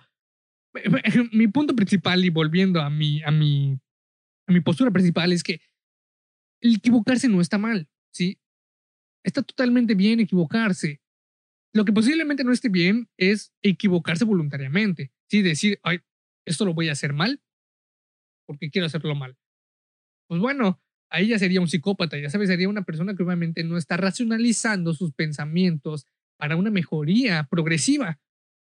mi 1.33 1.49
punto 1.49 1.75
principal 1.75 2.25
y 2.25 2.31
volviendo 2.31 2.81
a 2.81 2.91
mi, 2.91 3.23
a 3.23 3.31
mi, 3.31 3.79
a 4.47 4.53
mi 4.53 4.61
postura 4.61 4.91
principal 4.91 5.33
es 5.33 5.43
que 5.43 5.61
el 6.61 6.77
equivocarse 6.77 7.29
no 7.29 7.41
está 7.41 7.59
mal, 7.59 7.89
¿sí? 8.13 8.39
Está 9.25 9.43
totalmente 9.43 9.95
bien 9.95 10.21
equivocarse. 10.21 11.01
Lo 11.73 11.85
que 11.85 11.93
posiblemente 11.93 12.45
no 12.45 12.53
esté 12.53 12.69
bien 12.69 13.09
es 13.17 13.53
equivocarse 13.63 14.25
voluntariamente, 14.25 15.13
¿sí? 15.29 15.43
Decir, 15.43 15.79
ay, 15.83 16.01
esto 16.45 16.65
lo 16.65 16.75
voy 16.75 16.89
a 16.89 16.93
hacer 16.93 17.13
mal 17.13 17.41
porque 18.47 18.71
quiero 18.71 18.87
hacerlo 18.87 19.15
mal. 19.15 19.37
Pues 20.29 20.41
bueno, 20.41 20.81
ahí 21.09 21.29
ya 21.29 21.39
sería 21.39 21.61
un 21.61 21.69
psicópata, 21.69 22.19
ya 22.19 22.31
sabes, 22.31 22.49
sería 22.49 22.69
una 22.69 22.83
persona 22.83 23.15
que 23.15 23.23
obviamente 23.23 23.63
no 23.65 23.77
está 23.77 23.97
racionalizando 23.97 24.95
sus 24.95 25.13
pensamientos 25.13 26.07
para 26.37 26.57
una 26.57 26.71
mejoría 26.71 27.47
progresiva. 27.49 28.19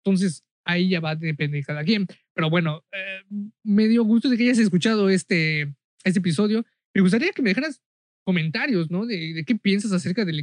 Entonces, 0.03 0.45
ahí 0.65 0.89
ya 0.89 0.99
va 0.99 1.11
a 1.11 1.15
depender 1.15 1.61
de 1.61 1.65
cada 1.65 1.83
quien. 1.83 2.07
Pero 2.33 2.49
bueno, 2.49 2.83
eh, 2.91 3.21
me 3.63 3.87
dio 3.87 4.03
gusto 4.03 4.29
de 4.29 4.37
que 4.37 4.43
hayas 4.43 4.59
escuchado 4.59 5.09
este, 5.09 5.73
este 6.03 6.19
episodio. 6.19 6.65
Me 6.93 7.01
gustaría 7.01 7.31
que 7.31 7.41
me 7.41 7.51
dejaras 7.51 7.81
comentarios, 8.25 8.89
¿no? 8.89 9.05
De, 9.05 9.43
qué 9.45 9.55
piensas 9.55 9.91
acerca 9.91 10.25
de, 10.25 10.33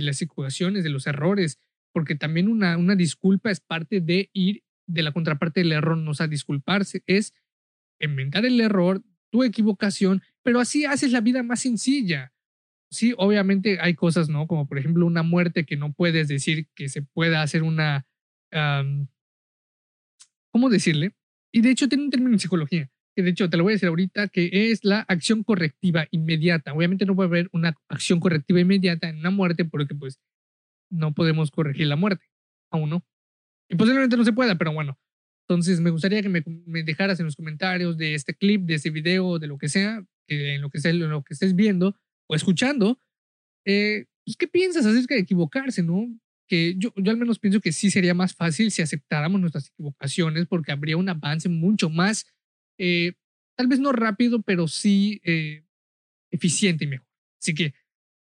las 0.00 0.22
equivocaciones, 0.22 0.84
de 0.84 0.90
los 0.90 1.06
errores, 1.06 1.58
porque 1.92 2.14
también 2.14 2.48
una, 2.48 2.78
una 2.78 2.94
disculpa 2.94 3.50
es 3.50 3.60
parte 3.60 4.00
de 4.00 4.30
ir 4.32 4.62
de 4.86 5.02
la 5.02 5.12
contraparte 5.12 5.60
del 5.60 5.72
error, 5.72 5.98
no 5.98 6.12
o 6.12 6.14
sea, 6.14 6.28
disculparse 6.28 7.02
es 7.06 7.34
inventar 8.00 8.44
el 8.44 8.60
error, 8.60 9.02
tu 9.30 9.42
equivocación, 9.42 10.22
pero 10.42 10.60
así 10.60 10.84
haces 10.84 11.12
la 11.12 11.20
vida 11.20 11.42
más 11.42 11.60
sencilla. 11.60 12.32
Sí, 12.90 13.14
obviamente 13.16 13.78
hay 13.80 13.94
cosas, 13.94 14.28
¿no? 14.28 14.46
Como 14.46 14.66
por 14.66 14.78
ejemplo 14.78 15.06
una 15.06 15.22
muerte 15.22 15.64
que 15.64 15.76
no 15.76 15.92
puedes 15.92 16.28
decir 16.28 16.68
que 16.74 16.88
se 16.88 17.02
pueda 17.02 17.42
hacer 17.42 17.62
una... 17.62 18.06
¿Cómo 20.52 20.68
decirle? 20.68 21.14
Y 21.52 21.62
de 21.62 21.70
hecho 21.70 21.88
tiene 21.88 22.04
un 22.04 22.10
término 22.10 22.32
en 22.32 22.38
psicología, 22.38 22.90
que 23.16 23.22
de 23.22 23.30
hecho 23.30 23.48
te 23.48 23.56
lo 23.56 23.64
voy 23.64 23.72
a 23.72 23.76
decir 23.76 23.88
ahorita, 23.88 24.28
que 24.28 24.70
es 24.70 24.84
la 24.84 25.00
acción 25.00 25.42
correctiva 25.42 26.06
inmediata. 26.10 26.72
Obviamente 26.72 27.06
no 27.06 27.16
puede 27.16 27.28
haber 27.28 27.48
una 27.52 27.74
acción 27.88 28.20
correctiva 28.20 28.60
inmediata 28.60 29.08
en 29.08 29.18
una 29.18 29.30
muerte 29.30 29.64
porque 29.64 29.94
pues 29.94 30.20
no 30.90 31.12
podemos 31.12 31.50
corregir 31.50 31.86
la 31.86 31.96
muerte, 31.96 32.26
aún 32.70 32.90
no. 32.90 33.04
Y 33.68 33.76
posiblemente 33.76 34.16
no 34.16 34.24
se 34.24 34.32
pueda, 34.32 34.56
pero 34.56 34.72
bueno. 34.72 34.98
Entonces 35.48 35.80
me 35.80 35.90
gustaría 35.90 36.22
que 36.22 36.28
me, 36.28 36.82
dejaras 36.82 37.18
en 37.18 37.26
los 37.26 37.36
comentarios 37.36 37.96
de 37.96 38.14
este 38.14 38.34
clip, 38.34 38.62
de 38.62 38.74
este 38.74 38.90
video, 38.90 39.38
de 39.38 39.46
lo 39.46 39.58
que 39.58 39.68
sea, 39.68 40.04
que 40.26 40.54
en 40.54 40.62
lo 40.62 40.70
que, 40.70 40.78
en 40.82 41.10
lo 41.10 41.22
que 41.22 41.34
estés 41.34 41.54
viendo 41.54 41.96
o 42.28 42.34
escuchando, 42.34 43.00
eh, 43.66 44.06
pues, 44.24 44.36
¿qué 44.36 44.46
piensas 44.46 44.86
acerca 44.86 45.14
de 45.14 45.20
equivocarse, 45.20 45.82
no? 45.82 46.08
Que 46.52 46.74
yo, 46.76 46.92
yo 46.96 47.10
al 47.10 47.16
menos 47.16 47.38
pienso 47.38 47.60
que 47.60 47.72
sí 47.72 47.90
sería 47.90 48.12
más 48.12 48.34
fácil 48.34 48.70
si 48.70 48.82
aceptáramos 48.82 49.40
nuestras 49.40 49.68
equivocaciones 49.68 50.46
porque 50.46 50.72
habría 50.72 50.98
un 50.98 51.08
avance 51.08 51.48
mucho 51.48 51.88
más, 51.88 52.26
eh, 52.76 53.12
tal 53.56 53.68
vez 53.68 53.80
no 53.80 53.92
rápido, 53.92 54.42
pero 54.42 54.68
sí 54.68 55.20
eh, 55.24 55.64
eficiente 56.30 56.84
y 56.84 56.88
mejor. 56.88 57.06
Así 57.40 57.54
que, 57.54 57.72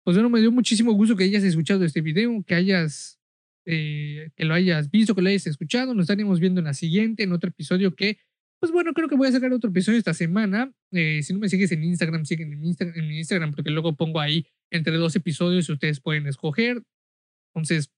pues 0.03 0.17
bueno, 0.17 0.29
me 0.29 0.41
dio 0.41 0.51
muchísimo 0.51 0.93
gusto 0.93 1.15
que 1.15 1.23
hayas 1.23 1.45
escuchado 1.45 1.85
este 1.85 2.01
video, 2.01 2.43
que 2.45 2.55
hayas, 2.57 3.21
que 3.65 4.33
lo 4.39 4.55
hayas 4.55 4.91
visto, 4.91 5.15
que 5.15 5.23
lo 5.23 5.29
hayas 5.29 5.47
escuchado. 5.47 5.95
Nos 5.95 6.05
estaremos 6.05 6.41
viendo 6.41 6.61
en 6.61 6.65
la 6.65 6.75
siguiente, 6.75 7.23
en 7.23 7.33
otro 7.33 7.51
episodio 7.51 7.95
que 7.95 8.19
pues 8.59 8.73
bueno, 8.73 8.93
creo 8.95 9.09
que 9.09 9.17
voy 9.17 9.29
a 9.29 9.33
sacar 9.33 9.53
otro 9.53 9.71
episodio 9.71 9.99
esta 9.99 10.15
semana. 10.15 10.73
Eh, 10.91 11.23
si 11.23 11.33
no 11.33 11.41
me 11.41 11.49
sigues 11.49 11.73
en 11.73 11.85
Instagram, 11.85 12.25
siguen 12.25 12.53
en, 12.53 12.77
en 12.81 13.09
mi 13.09 13.19
Instagram 13.19 13.53
porque 13.53 13.71
luego 13.71 13.95
pongo 13.97 14.21
ahí 14.21 14.47
entre 14.71 14.97
dos 14.97 15.15
episodios 15.15 15.69
y 15.69 15.73
ustedes 15.73 16.01
pueden 16.01 16.27
escoger. 16.27 16.83
Entonces, 17.55 17.93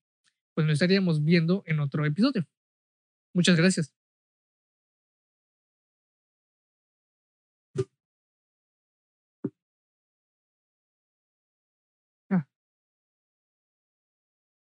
pues 0.59 0.67
nos 0.67 0.73
estaríamos 0.73 1.23
viendo 1.23 1.63
en 1.67 1.79
otro 1.79 2.05
episodio. 2.05 2.45
Muchas 3.33 3.57
gracias. 3.57 3.95